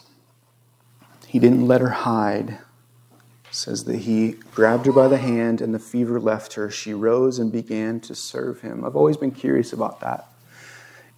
He 1.28 1.38
didn't 1.38 1.68
let 1.68 1.82
her 1.82 1.90
hide. 1.90 2.50
It 2.50 3.56
says 3.56 3.84
that 3.84 3.98
he 4.00 4.32
grabbed 4.54 4.88
her 4.88 4.92
by 4.92 5.08
the 5.08 5.18
hand 5.18 5.62
and 5.62 5.76
the 5.76 5.80
fever 5.80 6.20
left 6.20 6.54
her. 6.54 6.72
She 6.72 6.94
rose 6.94 7.38
and 7.38 7.52
began 7.52 8.00
to 8.02 8.16
serve 8.16 8.62
him. 8.62 8.84
I've 8.84 8.96
always 8.96 9.18
been 9.18 9.32
curious 9.32 9.74
about 9.74 10.00
that. 10.00 10.28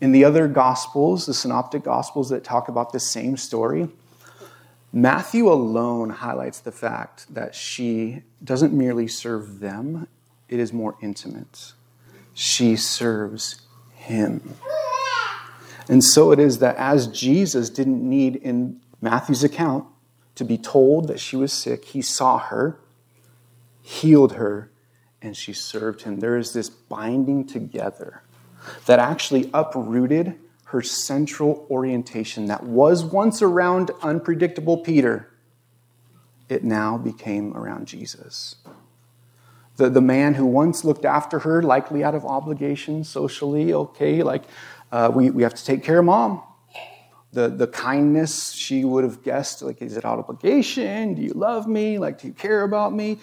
In 0.02 0.12
the 0.12 0.24
other 0.24 0.48
gospels, 0.48 1.26
the 1.26 1.34
synoptic 1.34 1.84
gospels 1.84 2.30
that 2.30 2.44
talk 2.44 2.70
about 2.70 2.94
the 2.94 3.00
same 3.00 3.36
story, 3.36 3.90
Matthew 4.94 5.52
alone 5.52 6.10
highlights 6.10 6.60
the 6.60 6.72
fact 6.72 7.34
that 7.34 7.54
she 7.54 8.24
doesn't 8.44 8.74
merely 8.74 9.08
serve 9.08 9.60
them, 9.60 10.08
it 10.48 10.60
is 10.60 10.74
more 10.74 10.96
intimate. 11.02 11.74
She 12.34 12.76
serves 12.76 13.62
him. 13.94 14.56
And 15.90 16.04
so 16.04 16.32
it 16.32 16.40
is 16.40 16.60
that 16.60 16.76
as 16.78 17.08
Jesus 17.08 17.70
didn't 17.70 18.08
need 18.08 18.38
in 18.38 18.80
Matthew's 19.02 19.44
account 19.44 19.86
to 20.36 20.46
be 20.46 20.58
told 20.58 21.08
that 21.08 21.20
she 21.20 21.36
was 21.36 21.52
sick. 21.52 21.86
He 21.86 22.02
saw 22.02 22.38
her, 22.38 22.80
healed 23.82 24.34
her, 24.34 24.72
and 25.22 25.36
she 25.36 25.52
served 25.52 26.04
him. 26.04 26.20
There 26.20 26.38
is 26.38 26.54
this 26.54 26.70
binding 26.70 27.46
together 27.46 28.22
that 28.86 29.00
actually 29.00 29.50
uprooted 29.54 30.36
her 30.66 30.82
central 30.82 31.66
orientation 31.70 32.46
that 32.46 32.64
was 32.64 33.04
once 33.04 33.42
around 33.42 33.90
unpredictable 34.02 34.78
Peter. 34.78 35.32
It 36.48 36.64
now 36.64 36.98
became 36.98 37.56
around 37.58 37.88
Jesus. 37.88 38.56
The, 39.78 39.90
the 39.90 40.02
man 40.02 40.34
who 40.34 40.46
once 40.46 40.84
looked 40.84 41.06
after 41.06 41.40
her, 41.40 41.64
likely 41.64 42.04
out 42.04 42.14
of 42.14 42.26
obligation 42.26 43.04
socially, 43.04 43.74
okay, 43.74 44.22
like 44.24 44.44
uh, 44.92 45.12
we, 45.14 45.30
we 45.30 45.44
have 45.44 45.54
to 45.54 45.64
take 45.64 45.84
care 45.84 46.00
of 46.00 46.06
mom. 46.06 46.44
The, 47.32 47.48
the 47.48 47.68
kindness 47.68 48.52
she 48.52 48.84
would 48.84 49.04
have 49.04 49.24
guessed, 49.24 49.62
like, 49.62 49.82
is 49.82 49.96
it 49.96 50.04
out 50.04 50.18
of 50.20 50.26
obligation? 50.26 51.14
Do 51.14 51.22
you 51.22 51.34
love 51.34 51.68
me? 51.68 52.00
Like, 52.00 52.20
do 52.22 52.28
you 52.28 52.34
care 52.34 52.64
about 52.64 52.92
me? 52.92 53.20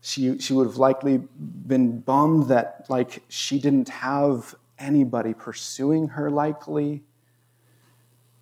She, 0.00 0.38
she 0.38 0.52
would 0.52 0.66
have 0.66 0.76
likely 0.76 1.18
been 1.18 2.00
bummed 2.00 2.48
that, 2.48 2.86
like, 2.88 3.22
she 3.28 3.58
didn't 3.58 3.88
have 3.88 4.54
anybody 4.82 5.32
pursuing 5.32 6.08
her, 6.08 6.30
likely. 6.30 7.04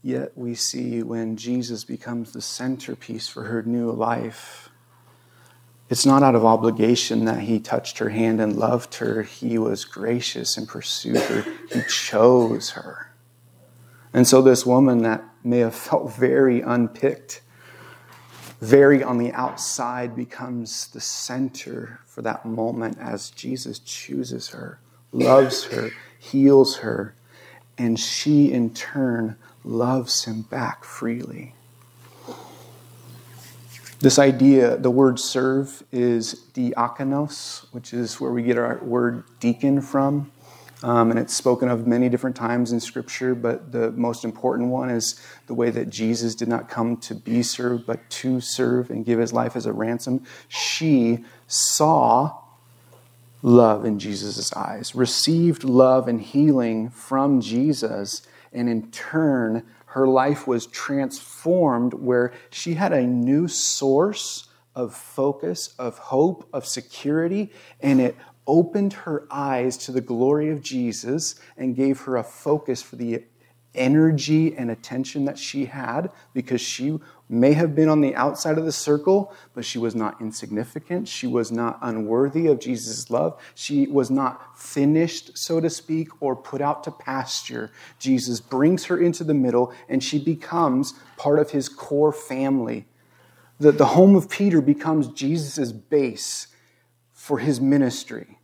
Yet 0.02 0.32
we 0.36 0.54
see 0.54 1.02
when 1.02 1.36
Jesus 1.36 1.84
becomes 1.84 2.32
the 2.32 2.40
centerpiece 2.40 3.28
for 3.28 3.44
her 3.44 3.62
new 3.62 3.90
life, 3.92 4.70
it's 5.90 6.06
not 6.06 6.22
out 6.22 6.34
of 6.34 6.44
obligation 6.44 7.24
that 7.26 7.40
he 7.40 7.58
touched 7.58 7.98
her 7.98 8.08
hand 8.08 8.40
and 8.40 8.56
loved 8.56 8.94
her. 8.96 9.22
He 9.22 9.58
was 9.58 9.84
gracious 9.84 10.56
and 10.56 10.66
pursued 10.66 11.18
her. 11.18 11.44
He 11.72 11.82
chose 11.88 12.70
her. 12.70 13.12
And 14.12 14.26
so, 14.26 14.40
this 14.40 14.64
woman 14.64 15.02
that 15.02 15.22
may 15.44 15.58
have 15.58 15.74
felt 15.74 16.14
very 16.14 16.60
unpicked, 16.60 17.42
very 18.60 19.02
on 19.02 19.18
the 19.18 19.32
outside, 19.32 20.14
becomes 20.14 20.88
the 20.88 21.00
center 21.00 22.00
for 22.06 22.22
that 22.22 22.46
moment 22.46 22.96
as 22.98 23.30
Jesus 23.30 23.80
chooses 23.80 24.48
her, 24.48 24.78
loves 25.12 25.64
her, 25.64 25.90
heals 26.20 26.76
her, 26.78 27.14
and 27.78 27.98
she 27.98 28.52
in 28.52 28.72
turn 28.74 29.36
loves 29.64 30.24
him 30.24 30.42
back 30.42 30.84
freely. 30.84 31.54
This 34.00 34.18
idea, 34.18 34.76
the 34.76 34.90
word 34.90 35.18
serve, 35.18 35.82
is 35.92 36.46
diakonos, 36.54 37.66
which 37.72 37.92
is 37.92 38.20
where 38.20 38.30
we 38.30 38.42
get 38.42 38.56
our 38.56 38.78
word 38.82 39.24
deacon 39.40 39.80
from. 39.80 40.30
Um, 40.82 41.10
and 41.10 41.18
it's 41.18 41.34
spoken 41.34 41.68
of 41.68 41.86
many 41.86 42.08
different 42.08 42.36
times 42.36 42.72
in 42.72 42.80
Scripture, 42.80 43.34
but 43.34 43.72
the 43.72 43.90
most 43.92 44.24
important 44.24 44.70
one 44.70 44.88
is 44.88 45.20
the 45.46 45.54
way 45.54 45.68
that 45.70 45.90
Jesus 45.90 46.34
did 46.34 46.48
not 46.48 46.70
come 46.70 46.96
to 46.98 47.14
be 47.14 47.42
served, 47.42 47.86
but 47.86 48.08
to 48.10 48.40
serve 48.40 48.90
and 48.90 49.04
give 49.04 49.18
his 49.18 49.34
life 49.34 49.56
as 49.56 49.66
a 49.66 49.72
ransom. 49.72 50.24
She 50.48 51.24
saw 51.46 52.39
love 53.42 53.84
in 53.84 53.98
Jesus' 53.98 54.52
eyes, 54.54 54.94
received 54.94 55.64
love 55.64 56.08
and 56.08 56.20
healing 56.20 56.90
from 56.90 57.40
Jesus, 57.40 58.22
and 58.52 58.68
in 58.68 58.90
turn 58.90 59.64
her 59.86 60.06
life 60.06 60.46
was 60.46 60.66
transformed 60.66 61.94
where 61.94 62.32
she 62.50 62.74
had 62.74 62.92
a 62.92 63.06
new 63.06 63.48
source 63.48 64.48
of 64.74 64.94
focus, 64.94 65.74
of 65.78 65.98
hope, 65.98 66.48
of 66.52 66.64
security, 66.64 67.50
and 67.80 68.00
it 68.00 68.16
opened 68.46 68.92
her 68.92 69.26
eyes 69.30 69.76
to 69.76 69.92
the 69.92 70.00
glory 70.00 70.50
of 70.50 70.62
Jesus 70.62 71.34
and 71.56 71.76
gave 71.76 72.00
her 72.02 72.16
a 72.16 72.24
focus 72.24 72.82
for 72.82 72.96
the 72.96 73.24
energy 73.74 74.56
and 74.56 74.70
attention 74.70 75.24
that 75.26 75.38
she 75.38 75.66
had 75.66 76.10
because 76.34 76.60
she 76.60 76.98
may 77.28 77.52
have 77.52 77.74
been 77.74 77.88
on 77.88 78.00
the 78.00 78.14
outside 78.16 78.58
of 78.58 78.64
the 78.64 78.72
circle, 78.72 79.32
but 79.54 79.64
she 79.64 79.78
was 79.78 79.94
not 79.94 80.20
insignificant. 80.20 81.06
She 81.06 81.28
was 81.28 81.52
not 81.52 81.78
unworthy 81.80 82.48
of 82.48 82.58
Jesus' 82.58 83.08
love. 83.10 83.40
She 83.54 83.86
was 83.86 84.10
not 84.10 84.58
finished, 84.58 85.38
so 85.38 85.60
to 85.60 85.70
speak, 85.70 86.08
or 86.20 86.34
put 86.34 86.60
out 86.60 86.82
to 86.84 86.90
pasture. 86.90 87.70
Jesus 87.98 88.40
brings 88.40 88.86
her 88.86 88.98
into 88.98 89.22
the 89.22 89.34
middle, 89.34 89.72
and 89.88 90.02
she 90.02 90.18
becomes 90.18 90.94
part 91.16 91.38
of 91.38 91.50
his 91.50 91.68
core 91.68 92.12
family. 92.12 92.86
The, 93.60 93.70
the 93.70 93.86
home 93.86 94.16
of 94.16 94.28
Peter 94.28 94.60
becomes 94.60 95.06
Jesus' 95.08 95.70
base 95.70 96.48
for 97.12 97.38
his 97.38 97.60
ministry. 97.60 98.39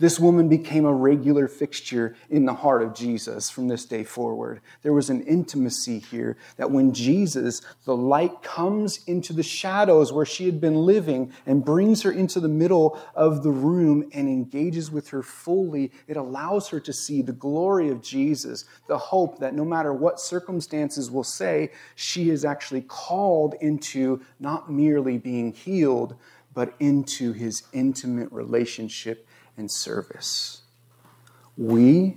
This 0.00 0.18
woman 0.18 0.48
became 0.48 0.86
a 0.86 0.94
regular 0.94 1.46
fixture 1.46 2.16
in 2.30 2.46
the 2.46 2.54
heart 2.54 2.82
of 2.82 2.94
Jesus 2.94 3.50
from 3.50 3.68
this 3.68 3.84
day 3.84 4.02
forward. 4.02 4.62
There 4.80 4.94
was 4.94 5.10
an 5.10 5.20
intimacy 5.24 5.98
here 5.98 6.38
that 6.56 6.70
when 6.70 6.94
Jesus, 6.94 7.60
the 7.84 7.94
light, 7.94 8.42
comes 8.42 9.04
into 9.06 9.34
the 9.34 9.42
shadows 9.42 10.10
where 10.10 10.24
she 10.24 10.46
had 10.46 10.58
been 10.58 10.86
living 10.86 11.34
and 11.44 11.62
brings 11.62 12.00
her 12.00 12.12
into 12.12 12.40
the 12.40 12.48
middle 12.48 12.98
of 13.14 13.42
the 13.42 13.50
room 13.50 14.08
and 14.14 14.26
engages 14.26 14.90
with 14.90 15.10
her 15.10 15.22
fully, 15.22 15.92
it 16.08 16.16
allows 16.16 16.68
her 16.68 16.80
to 16.80 16.94
see 16.94 17.20
the 17.20 17.32
glory 17.32 17.90
of 17.90 18.00
Jesus, 18.00 18.64
the 18.88 18.96
hope 18.96 19.38
that 19.40 19.52
no 19.52 19.66
matter 19.66 19.92
what 19.92 20.18
circumstances 20.18 21.10
will 21.10 21.24
say, 21.24 21.72
she 21.94 22.30
is 22.30 22.42
actually 22.46 22.86
called 22.88 23.54
into 23.60 24.22
not 24.38 24.72
merely 24.72 25.18
being 25.18 25.52
healed, 25.52 26.16
but 26.54 26.72
into 26.80 27.34
his 27.34 27.64
intimate 27.74 28.32
relationship 28.32 29.26
and 29.60 29.70
service. 29.70 30.62
We 31.56 32.16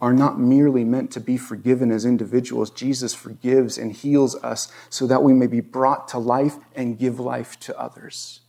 are 0.00 0.14
not 0.14 0.38
merely 0.38 0.84
meant 0.84 1.10
to 1.10 1.20
be 1.20 1.36
forgiven 1.36 1.90
as 1.90 2.04
individuals. 2.06 2.70
Jesus 2.70 3.12
forgives 3.12 3.76
and 3.76 3.92
heals 3.92 4.36
us 4.36 4.72
so 4.88 5.06
that 5.08 5.22
we 5.22 5.32
may 5.32 5.48
be 5.48 5.60
brought 5.60 6.06
to 6.08 6.18
life 6.18 6.54
and 6.74 6.98
give 6.98 7.18
life 7.18 7.58
to 7.60 7.78
others. 7.78 8.40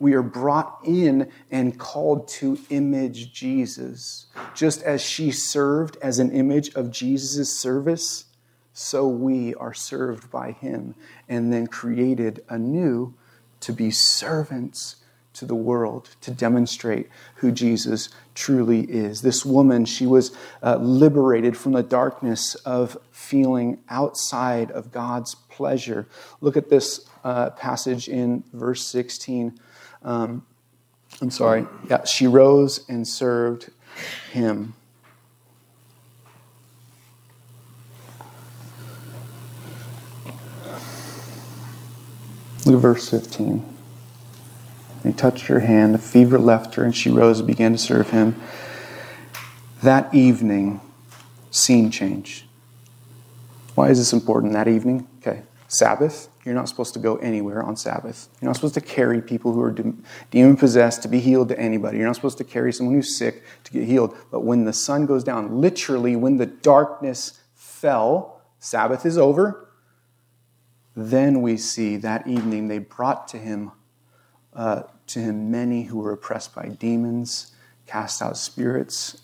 We 0.00 0.14
are 0.14 0.22
brought 0.22 0.80
in 0.84 1.30
and 1.50 1.78
called 1.78 2.26
to 2.28 2.58
image 2.68 3.32
Jesus. 3.32 4.26
Just 4.54 4.82
as 4.82 5.00
she 5.00 5.30
served 5.30 5.96
as 6.02 6.18
an 6.18 6.32
image 6.32 6.74
of 6.74 6.90
Jesus' 6.90 7.56
service, 7.56 8.24
so 8.72 9.06
we 9.06 9.54
are 9.54 9.72
served 9.72 10.32
by 10.32 10.50
him 10.50 10.96
and 11.28 11.52
then 11.52 11.68
created 11.68 12.44
anew 12.48 13.14
to 13.60 13.72
be 13.72 13.92
servants 13.92 14.96
to 15.34 15.44
the 15.44 15.54
world 15.54 16.10
to 16.22 16.30
demonstrate 16.30 17.08
who 17.36 17.52
Jesus 17.52 18.08
truly 18.34 18.82
is. 18.82 19.22
This 19.22 19.44
woman, 19.44 19.84
she 19.84 20.06
was 20.06 20.36
uh, 20.62 20.76
liberated 20.76 21.56
from 21.56 21.72
the 21.72 21.82
darkness 21.82 22.54
of 22.64 22.96
feeling 23.10 23.78
outside 23.88 24.70
of 24.70 24.90
God's 24.90 25.34
pleasure. 25.34 26.06
Look 26.40 26.56
at 26.56 26.70
this 26.70 27.08
uh, 27.22 27.50
passage 27.50 28.08
in 28.08 28.44
verse 28.52 28.84
16. 28.86 29.58
Um, 30.02 30.44
I'm 31.20 31.30
sorry. 31.30 31.66
Yeah, 31.88 32.04
she 32.04 32.26
rose 32.26 32.84
and 32.88 33.06
served 33.06 33.70
him. 34.32 34.74
Look 42.66 42.76
at 42.76 42.80
verse 42.80 43.10
15. 43.10 43.73
And 45.04 45.12
he 45.12 45.18
touched 45.18 45.46
her 45.48 45.60
hand. 45.60 45.94
The 45.94 45.98
fever 45.98 46.38
left 46.38 46.74
her, 46.76 46.84
and 46.84 46.96
she 46.96 47.10
rose 47.10 47.40
and 47.40 47.46
began 47.46 47.72
to 47.72 47.78
serve 47.78 48.10
him. 48.10 48.40
That 49.82 50.12
evening, 50.14 50.80
scene 51.50 51.90
change. 51.90 52.46
Why 53.74 53.90
is 53.90 53.98
this 53.98 54.12
important 54.14 54.54
that 54.54 54.66
evening? 54.66 55.06
Okay, 55.18 55.42
Sabbath. 55.68 56.28
You're 56.44 56.54
not 56.54 56.68
supposed 56.68 56.92
to 56.94 57.00
go 57.00 57.16
anywhere 57.16 57.62
on 57.62 57.76
Sabbath. 57.76 58.28
You're 58.40 58.48
not 58.48 58.56
supposed 58.56 58.74
to 58.74 58.80
carry 58.80 59.22
people 59.22 59.52
who 59.52 59.62
are 59.62 59.74
demon 60.30 60.56
possessed 60.56 61.02
to 61.02 61.08
be 61.08 61.18
healed 61.18 61.48
to 61.48 61.58
anybody. 61.58 61.96
You're 61.96 62.06
not 62.06 62.16
supposed 62.16 62.38
to 62.38 62.44
carry 62.44 62.72
someone 62.72 62.94
who's 62.94 63.16
sick 63.16 63.42
to 63.64 63.72
get 63.72 63.84
healed. 63.84 64.14
But 64.30 64.40
when 64.40 64.64
the 64.64 64.72
sun 64.72 65.06
goes 65.06 65.24
down, 65.24 65.60
literally, 65.60 66.16
when 66.16 66.36
the 66.36 66.46
darkness 66.46 67.40
fell, 67.54 68.42
Sabbath 68.58 69.06
is 69.06 69.16
over. 69.16 69.68
Then 70.94 71.40
we 71.40 71.56
see 71.56 71.96
that 71.96 72.26
evening 72.26 72.68
they 72.68 72.78
brought 72.78 73.26
to 73.28 73.38
him 73.38 73.72
uh, 74.54 74.82
to 75.08 75.20
him 75.20 75.50
many 75.50 75.84
who 75.84 75.98
were 75.98 76.12
oppressed 76.12 76.54
by 76.54 76.68
demons, 76.68 77.52
cast 77.86 78.22
out 78.22 78.36
spirits 78.36 79.20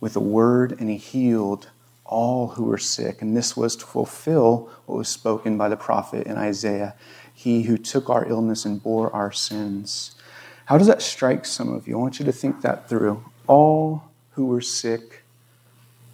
with 0.00 0.16
a 0.16 0.20
word, 0.20 0.76
and 0.78 0.88
he 0.88 0.96
healed 0.96 1.68
all 2.04 2.48
who 2.48 2.64
were 2.64 2.78
sick. 2.78 3.22
And 3.22 3.36
this 3.36 3.56
was 3.56 3.76
to 3.76 3.86
fulfill 3.86 4.68
what 4.86 4.98
was 4.98 5.08
spoken 5.08 5.56
by 5.56 5.68
the 5.68 5.76
prophet 5.76 6.26
in 6.26 6.36
Isaiah 6.36 6.94
He 7.32 7.62
who 7.62 7.78
took 7.78 8.10
our 8.10 8.26
illness 8.28 8.64
and 8.64 8.82
bore 8.82 9.10
our 9.14 9.32
sins. 9.32 10.14
How 10.66 10.76
does 10.76 10.88
that 10.88 11.02
strike 11.02 11.46
some 11.46 11.72
of 11.72 11.88
you? 11.88 11.96
I 11.96 12.00
want 12.00 12.18
you 12.18 12.24
to 12.26 12.32
think 12.32 12.62
that 12.62 12.88
through. 12.88 13.24
All 13.46 14.04
who 14.32 14.46
were 14.46 14.60
sick 14.60 15.22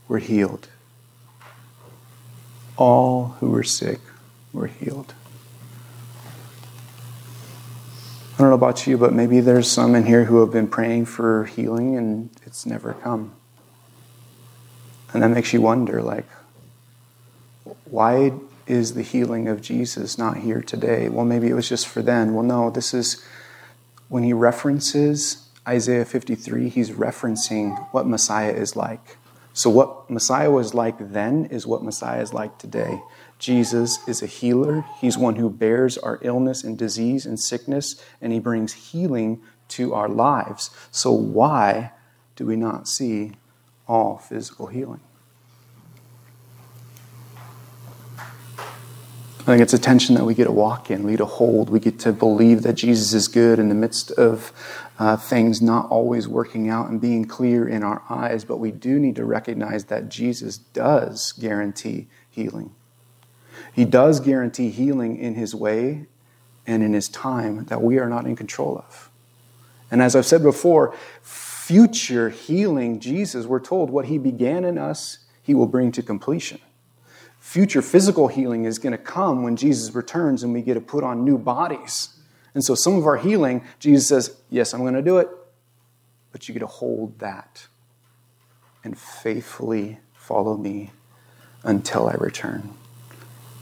were 0.09 0.18
healed. 0.18 0.68
All 2.76 3.37
who 3.40 3.50
were 3.50 3.64
sick 3.64 4.00
were 4.52 4.66
healed. 4.66 5.14
I 8.37 8.40
don't 8.40 8.51
know 8.51 8.55
about 8.55 8.87
you, 8.87 8.99
but 8.99 9.14
maybe 9.14 9.40
there's 9.40 9.70
some 9.70 9.94
in 9.94 10.05
here 10.05 10.25
who 10.25 10.40
have 10.40 10.51
been 10.51 10.68
praying 10.68 11.07
for 11.07 11.46
healing 11.46 11.96
and 11.96 12.29
it's 12.44 12.66
never 12.66 12.92
come. 12.92 13.33
And 15.14 15.22
that 15.22 15.31
makes 15.31 15.55
you 15.55 15.62
wonder, 15.62 16.03
like, 16.03 16.27
why 17.87 18.35
is 18.66 18.92
the 18.92 19.01
healing 19.01 19.49
of 19.49 19.62
Jesus 19.62 20.18
not 20.18 20.37
here 20.37 20.61
today? 20.61 21.09
Well, 21.09 21.25
maybe 21.25 21.49
it 21.49 21.55
was 21.55 21.66
just 21.66 21.88
for 21.88 22.03
then. 22.03 22.35
Well, 22.35 22.44
no, 22.44 22.68
this 22.68 22.92
is 22.92 23.25
when 24.09 24.22
he 24.22 24.35
references 24.35 25.49
Isaiah 25.66 26.05
53, 26.05 26.68
he's 26.68 26.90
referencing 26.90 27.88
what 27.92 28.07
Messiah 28.07 28.53
is 28.53 28.77
like. 28.77 29.16
So, 29.55 29.70
what 29.70 30.11
Messiah 30.11 30.51
was 30.51 30.75
like 30.75 30.96
then 30.99 31.46
is 31.46 31.66
what 31.66 31.83
Messiah 31.83 32.20
is 32.20 32.35
like 32.35 32.59
today. 32.59 33.01
Jesus 33.38 34.07
is 34.09 34.22
a 34.22 34.27
healer. 34.27 34.85
He's 35.01 35.18
one 35.18 35.37
who 35.37 35.51
bears 35.51 35.99
our 35.99 36.18
illness 36.22 36.64
and 36.64 36.77
disease 36.79 37.27
and 37.27 37.38
sickness, 37.38 38.03
and 38.20 38.33
he 38.33 38.38
brings 38.38 38.72
healing 38.72 39.42
to 39.68 39.94
our 39.94 40.09
lives. 40.09 40.70
So, 40.90 41.12
why 41.12 41.92
do 42.35 42.46
we 42.46 42.57
not 42.57 42.88
see 42.88 43.33
all 43.87 44.18
physical 44.18 44.68
healing? 44.68 45.01
I 49.46 49.51
think 49.51 49.62
it's 49.62 49.75
a 49.75 49.79
tension 49.79 50.16
that 50.16 50.25
we 50.25 50.35
get 50.35 50.46
to 50.46 50.53
walk 50.53 50.90
in, 50.90 51.05
we 51.05 51.12
get 51.12 51.18
to 51.18 51.27
hold, 51.27 51.70
we 51.70 51.79
get 51.79 52.01
to 52.01 52.12
believe 52.12 52.62
that 52.62 52.72
Jesus 52.72 53.12
is 53.12 53.29
good 53.29 53.61
in 53.61 53.68
the 53.68 53.77
midst 53.77 54.11
of 54.12 54.53
uh, 54.99 55.16
things 55.16 55.62
not 55.62 55.88
always 55.88 56.27
working 56.27 56.68
out 56.68 56.90
and 56.90 57.01
being 57.01 57.27
clear 57.27 57.68
in 57.68 57.85
our 57.85 58.03
eyes. 58.11 58.44
But 58.44 58.57
we 58.57 58.72
do 58.72 58.99
need 58.99 59.14
to 59.16 59.25
recognize 59.25 59.85
that 59.85 60.09
Jesus 60.09 60.59
does 60.59 61.31
guarantee 61.33 62.09
healing. 62.29 62.75
He 63.77 63.85
does 63.85 64.19
guarantee 64.19 64.71
healing 64.71 65.17
in 65.17 65.37
His 65.37 65.55
way 65.55 66.07
and 66.67 66.83
in 66.83 66.93
His 66.93 67.09
time 67.09 67.67
that 67.67 67.81
we 67.81 68.01
are 68.01 68.09
not 68.09 68.27
in 68.27 68.35
control 68.35 68.77
of. 68.79 69.11
And 69.89 70.03
as 70.03 70.17
I've 70.17 70.27
said 70.27 70.43
before, 70.43 70.97
future 71.23 72.31
healing, 72.31 72.99
Jesus, 72.99 73.47
we're 73.47 73.61
told 73.61 73.91
what 73.91 74.07
He 74.07 74.19
began 74.19 74.65
in 74.65 74.79
us, 74.79 75.19
He 75.43 75.55
will 75.55 75.69
bring 75.69 75.93
to 75.93 76.03
completion 76.03 76.59
future 77.47 77.81
physical 77.81 78.27
healing 78.27 78.65
is 78.65 78.81
going 78.81 78.91
to 78.91 78.99
come 78.99 79.45
when 79.45 79.55
Jesus 79.55 79.95
returns 79.95 80.43
and 80.43 80.53
we 80.53 80.61
get 80.61 80.75
to 80.75 80.81
put 80.81 81.05
on 81.05 81.25
new 81.25 81.39
bodies. 81.39 82.09
And 82.55 82.65
so, 82.65 82.75
some 82.75 82.97
of 82.97 83.07
our 83.07 83.17
healing, 83.17 83.62
Jesus 83.79 84.09
says, 84.09 84.37
Yes, 84.51 84.75
I'm 84.75 84.81
going 84.81 84.95
to 84.95 85.03
do 85.03 85.19
it, 85.19 85.29
but 86.33 86.49
you 86.49 86.53
get 86.53 86.61
to 86.61 86.67
hold 86.67 87.21
that 87.21 87.69
and 88.83 88.99
faithfully 88.99 90.01
follow 90.12 90.57
me 90.57 90.91
until 91.62 92.09
I 92.09 92.15
return. 92.15 92.75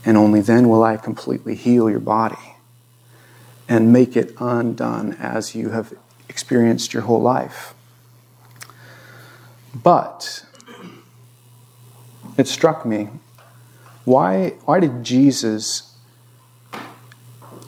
And 0.05 0.17
only 0.17 0.41
then 0.41 0.69
will 0.69 0.83
I 0.83 0.97
completely 0.97 1.55
heal 1.55 1.89
your 1.89 1.99
body 1.99 2.55
and 3.67 3.91
make 3.91 4.15
it 4.15 4.33
undone 4.39 5.13
as 5.13 5.55
you 5.55 5.69
have 5.71 5.93
experienced 6.29 6.93
your 6.93 7.03
whole 7.03 7.21
life. 7.21 7.73
But 9.73 10.45
it 12.37 12.47
struck 12.47 12.85
me 12.85 13.09
why, 14.03 14.49
why 14.65 14.79
did 14.79 15.03
Jesus 15.03 15.91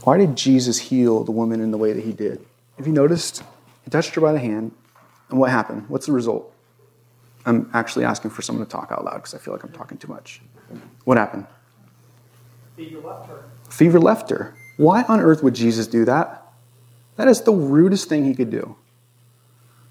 why 0.07 0.17
did 0.17 0.37
Jesus 0.37 0.79
heal 0.79 1.25
the 1.25 1.33
woman 1.33 1.59
in 1.59 1.71
the 1.71 1.77
way 1.77 1.91
that 1.91 2.01
he 2.05 2.13
did? 2.13 2.39
Have 2.77 2.87
you 2.87 2.93
noticed? 2.93 3.43
He 3.83 3.89
touched 3.91 4.15
her 4.15 4.21
by 4.21 4.31
the 4.31 4.39
hand, 4.39 4.71
and 5.29 5.37
what 5.37 5.49
happened? 5.49 5.83
What's 5.89 6.05
the 6.05 6.13
result? 6.13 6.49
I'm 7.45 7.69
actually 7.73 8.05
asking 8.05 8.31
for 8.31 8.41
someone 8.41 8.65
to 8.65 8.71
talk 8.71 8.89
out 8.89 9.03
loud 9.03 9.15
because 9.15 9.33
I 9.33 9.37
feel 9.37 9.53
like 9.53 9.63
I'm 9.63 9.73
talking 9.73 9.97
too 9.97 10.07
much. 10.07 10.39
What 11.03 11.17
happened? 11.17 11.45
Fever 12.77 13.99
left 13.99 14.29
her. 14.29 14.55
Why 14.77 15.03
on 15.03 15.19
earth 15.19 15.43
would 15.43 15.55
Jesus 15.55 15.87
do 15.87 16.05
that? 16.05 16.43
That 17.15 17.27
is 17.27 17.41
the 17.41 17.51
rudest 17.51 18.07
thing 18.07 18.25
he 18.25 18.35
could 18.35 18.51
do. 18.51 18.75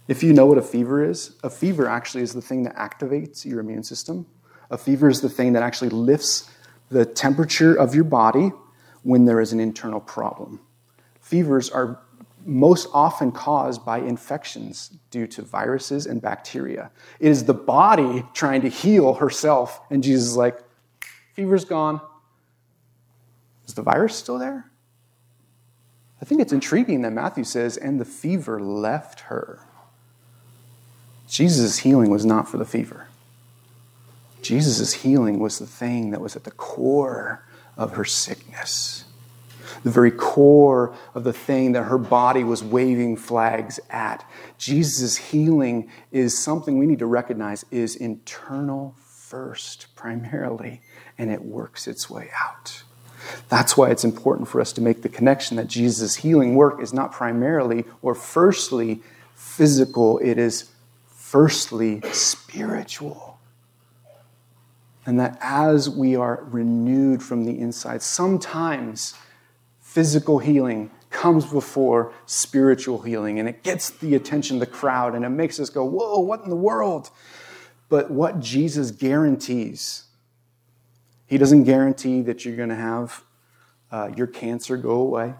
If 0.07 0.22
you 0.22 0.33
know 0.33 0.46
what 0.46 0.59
a 0.59 0.62
fever 0.62 1.05
is, 1.05 1.35
a 1.42 1.51
fever 1.51 1.88
actually 1.88 2.22
is 2.22 2.33
the 2.33 2.40
thing 2.40 2.62
that 2.62 2.77
activates 2.77 3.44
your 3.44 3.59
immune 3.59 3.83
system. 3.83 4.27
A 4.70 4.79
fever 4.79 5.09
is 5.09 5.20
the 5.20 5.29
thing 5.29 5.53
that 5.55 5.64
actually 5.64 5.90
lifts 5.90 6.49
the 6.88 7.05
temperature 7.05 7.75
of 7.75 7.94
your 7.94 8.05
body 8.05 8.53
when 9.03 9.25
there 9.25 9.40
is 9.40 9.53
an 9.53 9.59
internal 9.59 10.01
problem. 10.01 10.61
Fevers 11.20 11.68
are 11.70 12.01
most 12.44 12.88
often 12.94 13.33
caused 13.33 13.85
by 13.85 13.99
infections 13.99 14.92
due 15.11 15.27
to 15.27 15.42
viruses 15.42 16.07
and 16.07 16.22
bacteria. 16.22 16.92
It 17.18 17.29
is 17.29 17.44
the 17.44 17.55
body 17.55 18.25
trying 18.33 18.62
to 18.62 18.68
heal 18.68 19.14
herself, 19.14 19.81
and 19.90 20.05
Jesus 20.05 20.29
is 20.29 20.37
like, 20.37 20.61
fever's 21.35 21.64
gone. 21.64 22.01
Is 23.66 23.74
the 23.74 23.83
virus 23.83 24.16
still 24.16 24.38
there? 24.38 24.70
I 26.20 26.24
think 26.24 26.40
it's 26.40 26.52
intriguing 26.52 27.02
that 27.02 27.12
Matthew 27.12 27.44
says, 27.44 27.76
and 27.76 28.00
the 28.00 28.05
fever 28.05 28.61
left 28.61 29.20
her. 29.20 29.61
Jesus' 31.29 31.79
healing 31.79 32.11
was 32.11 32.24
not 32.24 32.48
for 32.48 32.57
the 32.57 32.64
fever. 32.64 33.09
Jesus' 34.40 34.94
healing 34.94 35.40
was 35.40 35.59
the 35.59 35.66
thing 35.66 36.11
that 36.11 36.20
was 36.20 36.37
at 36.37 36.44
the 36.44 36.52
core 36.52 37.44
of 37.76 37.94
her 37.94 38.05
sickness, 38.05 39.05
the 39.83 39.90
very 39.90 40.12
core 40.12 40.94
of 41.14 41.24
the 41.24 41.33
thing 41.33 41.72
that 41.72 41.83
her 41.83 41.98
body 41.98 42.44
was 42.44 42.62
waving 42.62 43.16
flags 43.16 43.81
at. 43.90 44.24
Jesus' 44.57 45.16
healing 45.16 45.90
is 46.12 46.38
something 46.38 46.79
we 46.79 46.87
need 46.87 47.00
to 47.00 47.07
recognize 47.07 47.64
is 47.70 47.96
internal 47.96 48.94
first, 49.05 49.88
primarily, 49.96 50.81
and 51.18 51.31
it 51.31 51.42
works 51.42 51.88
its 51.88 52.09
way 52.09 52.31
out. 52.40 52.85
That's 53.48 53.76
why 53.76 53.90
it's 53.90 54.04
important 54.04 54.48
for 54.48 54.60
us 54.60 54.72
to 54.74 54.80
make 54.80 55.02
the 55.02 55.08
connection 55.08 55.56
that 55.56 55.66
Jesus' 55.66 56.16
healing 56.16 56.54
work 56.54 56.82
is 56.82 56.92
not 56.92 57.12
primarily 57.12 57.84
or 58.02 58.14
firstly 58.14 59.02
physical, 59.34 60.18
it 60.18 60.38
is 60.38 60.70
firstly 61.06 62.00
spiritual. 62.12 63.38
And 65.04 65.20
that 65.20 65.38
as 65.40 65.88
we 65.88 66.16
are 66.16 66.44
renewed 66.50 67.22
from 67.22 67.44
the 67.44 67.58
inside, 67.58 68.02
sometimes 68.02 69.14
physical 69.80 70.40
healing 70.40 70.90
comes 71.10 71.46
before 71.46 72.12
spiritual 72.26 73.02
healing, 73.02 73.38
and 73.38 73.48
it 73.48 73.62
gets 73.62 73.90
the 73.90 74.14
attention 74.14 74.56
of 74.56 74.60
the 74.60 74.66
crowd, 74.66 75.14
and 75.14 75.24
it 75.24 75.30
makes 75.30 75.60
us 75.60 75.70
go, 75.70 75.84
Whoa, 75.84 76.18
what 76.18 76.42
in 76.42 76.50
the 76.50 76.56
world? 76.56 77.10
But 77.88 78.10
what 78.10 78.40
Jesus 78.40 78.90
guarantees, 78.90 80.06
He 81.26 81.38
doesn't 81.38 81.64
guarantee 81.64 82.22
that 82.22 82.44
you're 82.44 82.56
going 82.56 82.68
to 82.68 82.74
have 82.74 83.22
uh, 83.90 84.10
your 84.16 84.26
cancer 84.26 84.76
go 84.76 84.92
away 84.92 85.34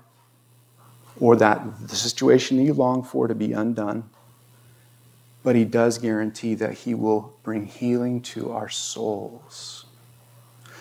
or 1.19 1.37
that 1.37 1.89
the 1.89 1.97
situation 1.97 2.57
that 2.57 2.65
you 2.65 2.75
long 2.75 3.03
for 3.03 3.29
to 3.29 3.35
be 3.35 3.53
undone 3.53 4.09
but 5.47 5.55
he 5.55 5.65
does 5.65 5.99
guarantee 5.99 6.57
that 6.57 6.73
he 6.73 6.93
will 6.93 7.39
bring 7.45 7.67
healing 7.67 8.21
to 8.21 8.51
our 8.51 8.69
souls. 8.69 9.87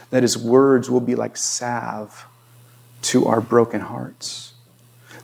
That 0.09 0.23
his 0.23 0.35
words 0.35 0.89
will 0.89 1.01
be 1.01 1.13
like 1.13 1.37
salve 1.37 2.25
to 3.03 3.27
our 3.27 3.41
broken 3.41 3.81
hearts. 3.81 4.53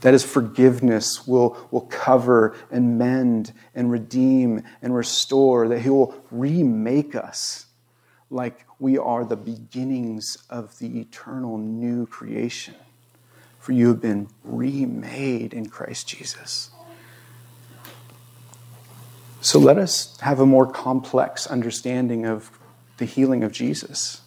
That 0.01 0.13
his 0.13 0.23
forgiveness 0.23 1.25
will, 1.25 1.57
will 1.71 1.87
cover 1.89 2.55
and 2.69 2.99
mend 2.99 3.51
and 3.73 3.91
redeem 3.91 4.61
and 4.83 4.93
restore. 4.93 5.67
That 5.67 5.79
he 5.79 5.89
will 5.89 6.13
remake 6.29 7.15
us 7.15 7.65
like 8.31 8.65
we 8.79 8.97
are 8.97 9.25
the 9.25 9.35
beginnings 9.35 10.37
of 10.49 10.79
the 10.79 10.99
eternal 10.99 11.57
new 11.57 12.07
creation. 12.07 12.75
For 13.59 13.73
you 13.73 13.89
have 13.89 14.01
been 14.01 14.29
remade 14.43 15.53
in 15.53 15.69
Christ 15.69 16.07
Jesus. 16.07 16.71
So 19.41 19.59
let 19.59 19.77
us 19.77 20.17
have 20.21 20.39
a 20.39 20.45
more 20.45 20.65
complex 20.65 21.45
understanding 21.45 22.25
of 22.25 22.51
the 22.97 23.05
healing 23.05 23.43
of 23.43 23.51
Jesus. 23.51 24.21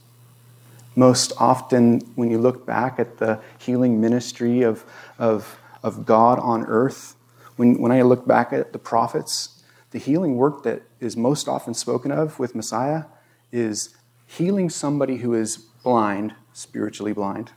Most 0.94 1.32
often, 1.38 2.00
when 2.14 2.30
you 2.30 2.38
look 2.38 2.66
back 2.66 3.00
at 3.00 3.18
the 3.18 3.40
healing 3.58 4.00
ministry 4.00 4.62
of, 4.62 4.84
of, 5.18 5.58
of 5.82 6.04
God 6.04 6.38
on 6.38 6.64
earth, 6.66 7.16
when, 7.56 7.80
when 7.80 7.90
I 7.90 8.02
look 8.02 8.26
back 8.26 8.52
at 8.52 8.72
the 8.72 8.78
prophets, 8.78 9.62
the 9.90 9.98
healing 9.98 10.36
work 10.36 10.62
that 10.64 10.82
is 11.00 11.16
most 11.16 11.48
often 11.48 11.74
spoken 11.74 12.12
of 12.12 12.38
with 12.38 12.54
Messiah 12.54 13.04
is 13.54 13.94
healing 14.26 14.68
somebody 14.68 15.18
who 15.18 15.32
is 15.32 15.56
blind, 15.56 16.34
spiritually 16.52 17.12
blind. 17.12 17.52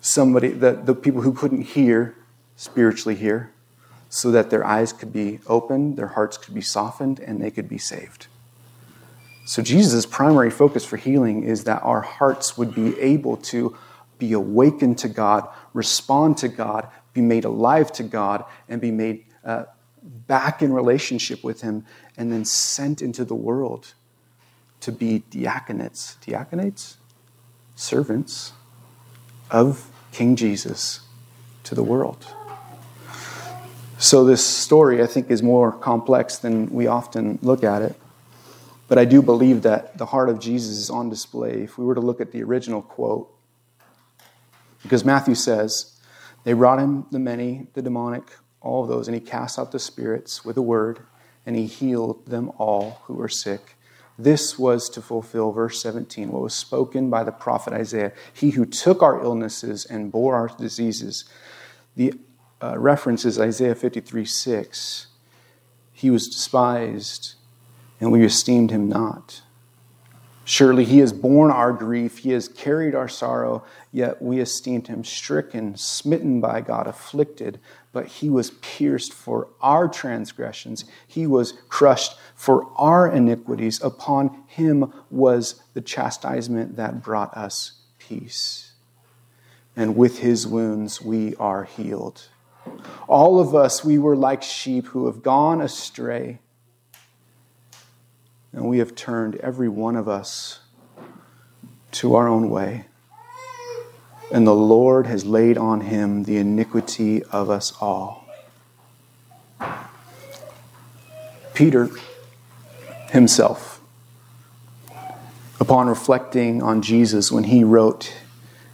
Somebody, 0.00 0.48
the, 0.48 0.72
the 0.72 0.94
people 0.94 1.22
who 1.22 1.32
couldn't 1.32 1.62
hear, 1.62 2.14
spiritually 2.56 3.16
hear 3.16 3.50
so 4.08 4.30
that 4.30 4.48
their 4.48 4.64
eyes 4.64 4.92
could 4.92 5.12
be 5.12 5.40
opened, 5.48 5.96
their 5.96 6.06
hearts 6.06 6.38
could 6.38 6.54
be 6.54 6.60
softened, 6.60 7.18
and 7.18 7.42
they 7.42 7.50
could 7.50 7.68
be 7.68 7.78
saved. 7.78 8.28
So, 9.44 9.60
Jesus' 9.60 10.06
primary 10.06 10.50
focus 10.50 10.84
for 10.84 10.96
healing 10.96 11.42
is 11.42 11.64
that 11.64 11.82
our 11.82 12.00
hearts 12.00 12.56
would 12.56 12.76
be 12.76 12.98
able 13.00 13.36
to 13.38 13.76
be 14.18 14.32
awakened 14.32 14.98
to 14.98 15.08
God, 15.08 15.48
respond 15.72 16.38
to 16.38 16.48
God, 16.48 16.86
be 17.12 17.20
made 17.20 17.44
alive 17.44 17.90
to 17.94 18.04
God, 18.04 18.44
and 18.68 18.80
be 18.80 18.92
made 18.92 19.24
uh, 19.44 19.64
back 20.00 20.62
in 20.62 20.72
relationship 20.72 21.42
with 21.42 21.62
Him, 21.62 21.84
and 22.16 22.30
then 22.30 22.44
sent 22.44 23.02
into 23.02 23.24
the 23.24 23.34
world 23.34 23.94
to 24.84 24.92
be 24.92 25.22
diaconates. 25.30 26.16
Diaconates? 26.18 26.96
Servants 27.74 28.52
of 29.50 29.90
King 30.12 30.36
Jesus 30.36 31.00
to 31.64 31.74
the 31.74 31.82
world. 31.82 32.26
So, 33.96 34.24
this 34.24 34.44
story, 34.44 35.02
I 35.02 35.06
think, 35.06 35.30
is 35.30 35.42
more 35.42 35.72
complex 35.72 36.36
than 36.36 36.68
we 36.68 36.86
often 36.86 37.38
look 37.40 37.64
at 37.64 37.80
it. 37.80 37.96
But 38.86 38.98
I 38.98 39.06
do 39.06 39.22
believe 39.22 39.62
that 39.62 39.96
the 39.96 40.04
heart 40.04 40.28
of 40.28 40.38
Jesus 40.38 40.76
is 40.76 40.90
on 40.90 41.08
display. 41.08 41.62
If 41.62 41.78
we 41.78 41.86
were 41.86 41.94
to 41.94 42.02
look 42.02 42.20
at 42.20 42.32
the 42.32 42.42
original 42.42 42.82
quote, 42.82 43.34
because 44.82 45.02
Matthew 45.02 45.34
says, 45.34 45.98
They 46.44 46.52
brought 46.52 46.78
him 46.78 47.06
the 47.10 47.18
many, 47.18 47.68
the 47.72 47.80
demonic, 47.80 48.24
all 48.60 48.82
of 48.82 48.88
those, 48.88 49.08
and 49.08 49.14
he 49.14 49.20
cast 49.22 49.58
out 49.58 49.72
the 49.72 49.78
spirits 49.78 50.44
with 50.44 50.58
a 50.58 50.62
word, 50.62 51.00
and 51.46 51.56
he 51.56 51.64
healed 51.64 52.26
them 52.26 52.52
all 52.58 53.00
who 53.04 53.14
were 53.14 53.30
sick. 53.30 53.76
This 54.18 54.58
was 54.58 54.88
to 54.90 55.02
fulfill 55.02 55.50
verse 55.50 55.82
17, 55.82 56.30
what 56.30 56.42
was 56.42 56.54
spoken 56.54 57.10
by 57.10 57.24
the 57.24 57.32
prophet 57.32 57.72
Isaiah 57.72 58.12
He 58.32 58.50
who 58.50 58.64
took 58.64 59.02
our 59.02 59.22
illnesses 59.22 59.84
and 59.84 60.12
bore 60.12 60.34
our 60.34 60.48
diseases. 60.48 61.24
The 61.96 62.14
uh, 62.62 62.78
reference 62.78 63.24
is 63.24 63.38
Isaiah 63.38 63.74
53 63.74 64.24
6. 64.24 65.06
He 65.92 66.10
was 66.10 66.28
despised, 66.28 67.34
and 68.00 68.12
we 68.12 68.24
esteemed 68.24 68.70
him 68.70 68.88
not. 68.88 69.42
Surely 70.44 70.84
he 70.84 70.98
has 70.98 71.12
borne 71.12 71.50
our 71.50 71.72
grief, 71.72 72.18
he 72.18 72.30
has 72.30 72.48
carried 72.48 72.94
our 72.94 73.08
sorrow, 73.08 73.64
yet 73.92 74.20
we 74.20 74.40
esteemed 74.40 74.88
him 74.88 75.02
stricken, 75.02 75.76
smitten 75.76 76.40
by 76.40 76.60
God, 76.60 76.86
afflicted. 76.86 77.58
But 77.94 78.06
he 78.06 78.28
was 78.28 78.50
pierced 78.50 79.14
for 79.14 79.48
our 79.62 79.88
transgressions, 79.88 80.84
he 81.06 81.26
was 81.26 81.54
crushed 81.68 82.18
for 82.34 82.68
our 82.76 83.10
iniquities. 83.10 83.80
Upon 83.82 84.44
him 84.48 84.92
was 85.10 85.62
the 85.72 85.80
chastisement 85.80 86.76
that 86.76 87.02
brought 87.02 87.34
us 87.34 87.80
peace. 87.98 88.72
And 89.76 89.96
with 89.96 90.18
his 90.18 90.46
wounds 90.46 91.00
we 91.00 91.34
are 91.36 91.64
healed. 91.64 92.28
All 93.08 93.40
of 93.40 93.54
us, 93.54 93.84
we 93.84 93.98
were 93.98 94.16
like 94.16 94.42
sheep 94.42 94.86
who 94.86 95.06
have 95.06 95.22
gone 95.22 95.60
astray 95.60 96.40
and 98.52 98.68
we 98.68 98.78
have 98.78 98.94
turned 98.94 99.36
every 99.36 99.68
one 99.68 99.96
of 99.96 100.08
us 100.08 100.60
to 101.92 102.14
our 102.14 102.28
own 102.28 102.50
way. 102.50 102.86
And 104.32 104.46
the 104.46 104.54
Lord 104.54 105.06
has 105.06 105.24
laid 105.24 105.56
on 105.58 105.82
him 105.82 106.24
the 106.24 106.36
iniquity 106.38 107.22
of 107.24 107.50
us 107.50 107.72
all. 107.80 108.26
Peter 111.54 111.88
himself, 113.10 113.80
upon 115.60 115.86
reflecting 115.86 116.62
on 116.62 116.82
Jesus 116.82 117.30
when 117.30 117.44
he 117.44 117.62
wrote 117.62 118.12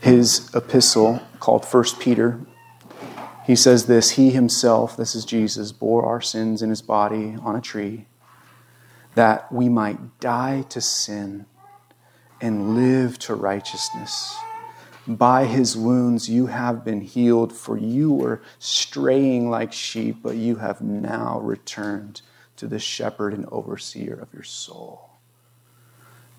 his 0.00 0.50
epistle 0.54 1.20
called 1.40 1.64
1 1.64 1.84
Peter, 1.98 2.40
he 3.46 3.54
says 3.54 3.86
this 3.86 4.12
He 4.12 4.30
himself, 4.30 4.96
this 4.96 5.14
is 5.14 5.24
Jesus, 5.24 5.72
bore 5.72 6.04
our 6.06 6.20
sins 6.20 6.62
in 6.62 6.70
his 6.70 6.80
body 6.80 7.36
on 7.42 7.54
a 7.54 7.60
tree 7.60 8.06
that 9.14 9.50
we 9.52 9.68
might 9.68 10.20
die 10.20 10.62
to 10.70 10.80
sin 10.80 11.46
and 12.40 12.74
live 12.74 13.18
to 13.18 13.34
righteousness. 13.34 14.36
By 15.16 15.46
his 15.46 15.76
wounds 15.76 16.28
you 16.28 16.46
have 16.46 16.84
been 16.84 17.00
healed, 17.00 17.52
for 17.52 17.76
you 17.76 18.12
were 18.12 18.42
straying 18.60 19.50
like 19.50 19.72
sheep, 19.72 20.18
but 20.22 20.36
you 20.36 20.56
have 20.56 20.80
now 20.80 21.40
returned 21.40 22.22
to 22.56 22.68
the 22.68 22.78
shepherd 22.78 23.34
and 23.34 23.44
overseer 23.50 24.14
of 24.14 24.32
your 24.32 24.44
soul. 24.44 25.10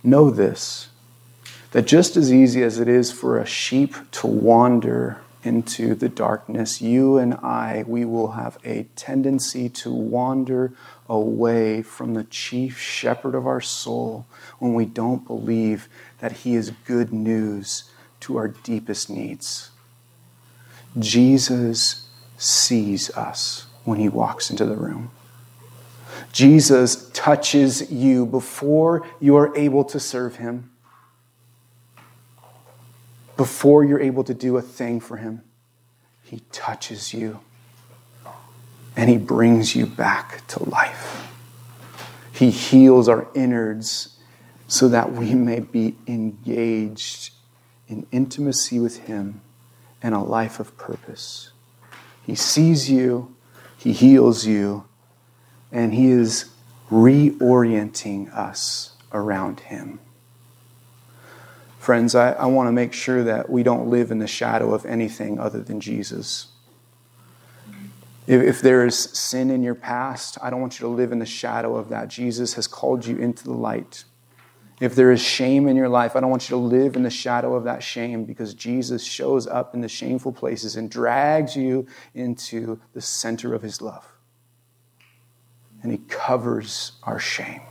Know 0.04 0.30
this 0.30 0.88
that 1.72 1.86
just 1.86 2.16
as 2.16 2.32
easy 2.32 2.64
as 2.64 2.80
it 2.80 2.88
is 2.88 3.12
for 3.12 3.38
a 3.38 3.46
sheep 3.46 3.94
to 4.12 4.28
wander 4.28 5.20
into 5.44 5.94
the 5.94 6.08
darkness, 6.08 6.82
you 6.82 7.18
and 7.18 7.34
I, 7.34 7.84
we 7.86 8.06
will 8.06 8.32
have 8.32 8.58
a 8.64 8.84
tendency 8.96 9.68
to 9.68 9.92
wander 9.92 10.72
away 11.10 11.82
from 11.82 12.14
the 12.14 12.24
chief 12.24 12.80
shepherd 12.80 13.36
of 13.36 13.46
our 13.46 13.60
soul 13.60 14.26
when 14.60 14.74
we 14.74 14.86
don't 14.86 15.28
believe 15.28 15.90
that 16.20 16.32
he 16.32 16.56
is 16.56 16.72
good 16.86 17.12
news 17.12 17.91
to 18.22 18.38
our 18.38 18.48
deepest 18.48 19.10
needs. 19.10 19.70
Jesus 20.98 22.08
sees 22.38 23.10
us 23.12 23.68
when 23.84 24.00
he 24.00 24.10
walks 24.10 24.50
into 24.50 24.66
the 24.66 24.76
room. 24.76 25.12
Jesus 26.32 27.10
touches 27.12 27.92
you 27.92 28.26
before 28.26 29.08
you 29.20 29.36
are 29.36 29.56
able 29.56 29.84
to 29.86 30.00
serve 30.00 30.38
him 30.38 30.72
before 33.42 33.84
you're 33.84 34.00
able 34.00 34.24
to 34.24 34.36
do 34.36 34.56
a 34.58 34.62
thing 34.62 35.00
for 35.00 35.18
Him, 35.18 35.42
He 36.22 36.42
touches 36.52 37.12
you 37.12 37.40
and 38.96 39.10
He 39.10 39.18
brings 39.18 39.76
you 39.76 39.88
back 39.88 40.46
to 40.50 40.64
life. 40.70 41.28
He 42.32 42.52
heals 42.52 43.10
our 43.10 43.28
innards 43.34 44.20
so 44.68 44.88
that 44.90 45.14
we 45.14 45.34
may 45.34 45.60
be 45.60 45.96
engaged 46.06 47.34
in 47.92 48.08
intimacy 48.12 48.80
with 48.80 49.00
Him 49.00 49.42
and 50.02 50.16
a 50.16 50.20
life 50.20 50.60
of 50.60 50.78
purpose. 50.78 51.52
He 52.26 52.36
sees 52.36 52.90
you, 52.90 53.36
He 53.78 53.94
heals 53.94 54.46
you, 54.46 54.86
and 55.72 55.94
He 55.94 56.10
is 56.10 56.50
reorienting 56.90 58.34
us 58.36 58.96
around 59.12 59.62
Him. 59.62 60.00
Friends, 61.78 62.14
I, 62.14 62.34
I 62.34 62.46
want 62.46 62.68
to 62.68 62.72
make 62.72 62.94
sure 62.94 63.24
that 63.24 63.50
we 63.50 63.64
don't 63.64 63.90
live 63.90 64.12
in 64.12 64.20
the 64.20 64.28
shadow 64.28 64.74
of 64.74 64.86
anything 64.86 65.40
other 65.40 65.62
than 65.62 65.80
Jesus. 65.80 66.48
If, 68.28 68.42
if 68.42 68.62
there 68.62 68.86
is 68.86 68.98
sin 68.98 69.50
in 69.50 69.64
your 69.64 69.74
past, 69.74 70.38
I 70.44 70.52
don't 70.52 70.62
want 70.62 70.80
you 70.80 70.88
to 70.88 70.94
live 70.94 71.12
in 71.12 71.20
the 71.20 71.26
shadow 71.26 71.76
of 71.76 71.90
that. 71.90 72.08
Jesus 72.08 72.54
has 72.54 72.68
called 72.68 73.06
you 73.06 73.18
into 73.18 73.44
the 73.44 73.54
light. 73.54 74.04
If 74.82 74.96
there 74.96 75.12
is 75.12 75.22
shame 75.22 75.68
in 75.68 75.76
your 75.78 75.88
life, 75.88 76.16
I 76.16 76.22
don't 76.22 76.32
want 76.32 76.50
you 76.50 76.56
to 76.56 76.62
live 76.62 76.96
in 76.96 77.04
the 77.04 77.12
shadow 77.12 77.54
of 77.54 77.66
that 77.66 77.84
shame 77.84 78.26
because 78.26 78.56
Jesus 78.56 79.04
shows 79.04 79.46
up 79.46 79.76
in 79.76 79.82
the 79.82 79.88
shameful 79.88 80.34
places 80.34 80.76
and 80.76 80.90
drags 80.90 81.56
you 81.56 81.86
into 82.16 82.80
the 82.94 83.00
center 83.00 83.54
of 83.54 83.62
his 83.62 83.80
love. 83.80 84.12
And 85.84 85.92
he 85.92 86.00
covers 86.10 86.94
our 87.04 87.20
shame. 87.20 87.62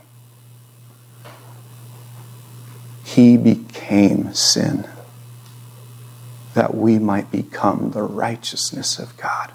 He 3.03 3.35
became 3.35 4.33
sin 4.33 4.87
that 6.53 6.73
we 6.75 6.97
might 6.97 7.29
become 7.29 7.91
the 7.91 8.03
righteousness 8.03 8.97
of 8.99 9.17
God. 9.17 9.51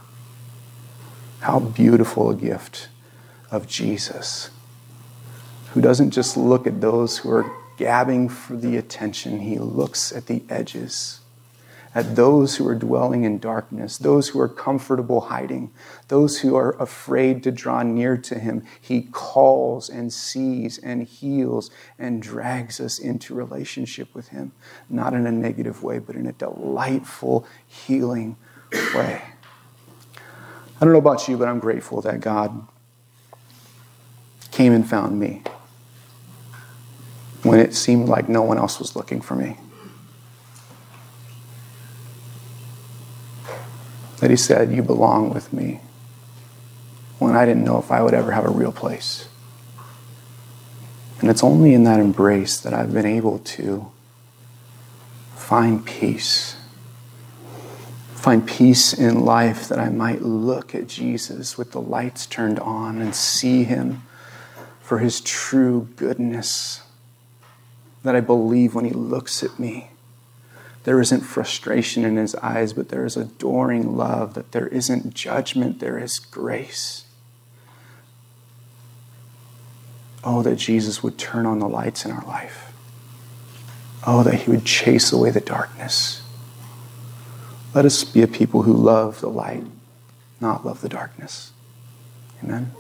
How 1.40 1.60
beautiful 1.60 2.28
a 2.28 2.34
gift 2.34 2.88
of 3.50 3.66
Jesus, 3.66 4.50
who 5.76 5.82
doesn't 5.82 6.10
just 6.10 6.38
look 6.38 6.66
at 6.66 6.80
those 6.80 7.18
who 7.18 7.30
are 7.30 7.54
gabbing 7.76 8.30
for 8.30 8.56
the 8.56 8.78
attention, 8.78 9.40
he 9.40 9.58
looks 9.58 10.10
at 10.10 10.24
the 10.24 10.42
edges 10.48 11.20
at 11.94 12.16
those 12.16 12.56
who 12.56 12.66
are 12.66 12.74
dwelling 12.74 13.24
in 13.24 13.38
darkness, 13.38 13.98
those 13.98 14.28
who 14.28 14.40
are 14.40 14.48
comfortable 14.48 15.22
hiding, 15.22 15.70
those 16.08 16.40
who 16.40 16.54
are 16.54 16.72
afraid 16.80 17.42
to 17.42 17.50
draw 17.50 17.82
near 17.82 18.16
to 18.18 18.38
Him. 18.38 18.62
He 18.80 19.08
calls 19.12 19.88
and 19.88 20.12
sees 20.12 20.76
and 20.76 21.02
heals 21.02 21.70
and 21.98 22.22
drags 22.22 22.80
us 22.80 22.98
into 22.98 23.34
relationship 23.34 24.14
with 24.14 24.28
Him, 24.28 24.52
not 24.90 25.12
in 25.12 25.26
a 25.26 25.32
negative 25.32 25.82
way, 25.82 25.98
but 25.98 26.16
in 26.16 26.26
a 26.26 26.32
delightful, 26.32 27.46
healing 27.66 28.36
way. 28.94 29.22
I 30.78 30.84
don't 30.84 30.92
know 30.92 30.98
about 30.98 31.28
you, 31.28 31.38
but 31.38 31.48
I'm 31.48 31.60
grateful 31.60 32.02
that 32.02 32.20
God 32.20 32.66
came 34.50 34.74
and 34.74 34.88
found 34.88 35.18
me 35.18 35.42
when 37.46 37.60
it 37.60 37.74
seemed 37.74 38.08
like 38.08 38.28
no 38.28 38.42
one 38.42 38.58
else 38.58 38.78
was 38.78 38.96
looking 38.96 39.20
for 39.20 39.34
me. 39.34 39.56
that 44.18 44.30
he 44.30 44.36
said, 44.36 44.72
You 44.72 44.82
belong 44.82 45.32
with 45.32 45.52
me, 45.52 45.80
when 47.18 47.36
I 47.36 47.46
didn't 47.46 47.64
know 47.64 47.78
if 47.78 47.90
I 47.90 48.02
would 48.02 48.14
ever 48.14 48.32
have 48.32 48.44
a 48.44 48.50
real 48.50 48.72
place. 48.72 49.28
And 51.20 51.30
it's 51.30 51.42
only 51.42 51.72
in 51.72 51.84
that 51.84 51.98
embrace 51.98 52.58
that 52.58 52.74
I've 52.74 52.92
been 52.92 53.06
able 53.06 53.38
to 53.38 53.90
find 55.34 55.84
peace. 55.84 56.56
Find 58.14 58.46
peace 58.46 58.92
in 58.92 59.24
life 59.24 59.68
that 59.68 59.78
I 59.78 59.88
might 59.88 60.22
look 60.22 60.74
at 60.74 60.88
Jesus 60.88 61.56
with 61.56 61.72
the 61.72 61.80
lights 61.80 62.26
turned 62.26 62.58
on 62.58 63.00
and 63.00 63.14
see 63.14 63.64
him 63.64 64.02
for 64.80 64.98
his 64.98 65.20
true 65.20 65.88
goodness. 65.96 66.82
That 68.06 68.14
I 68.14 68.20
believe 68.20 68.72
when 68.72 68.84
he 68.84 68.92
looks 68.92 69.42
at 69.42 69.58
me 69.58 69.90
there 70.84 71.00
isn't 71.00 71.22
frustration 71.22 72.04
in 72.04 72.16
his 72.16 72.36
eyes, 72.36 72.72
but 72.72 72.90
there 72.90 73.04
is 73.04 73.16
adoring 73.16 73.96
love, 73.96 74.34
that 74.34 74.52
there 74.52 74.68
isn't 74.68 75.12
judgment, 75.12 75.80
there 75.80 75.98
is 75.98 76.20
grace. 76.20 77.04
Oh, 80.22 80.42
that 80.42 80.54
Jesus 80.54 81.02
would 81.02 81.18
turn 81.18 81.44
on 81.44 81.58
the 81.58 81.68
lights 81.68 82.04
in 82.04 82.12
our 82.12 82.24
life. 82.24 82.72
Oh, 84.06 84.22
that 84.22 84.34
he 84.34 84.50
would 84.52 84.64
chase 84.64 85.12
away 85.12 85.32
the 85.32 85.40
darkness. 85.40 86.22
Let 87.74 87.84
us 87.84 88.04
be 88.04 88.22
a 88.22 88.28
people 88.28 88.62
who 88.62 88.72
love 88.72 89.20
the 89.20 89.28
light, 89.28 89.64
not 90.40 90.64
love 90.64 90.82
the 90.82 90.88
darkness. 90.88 91.50
Amen. 92.44 92.70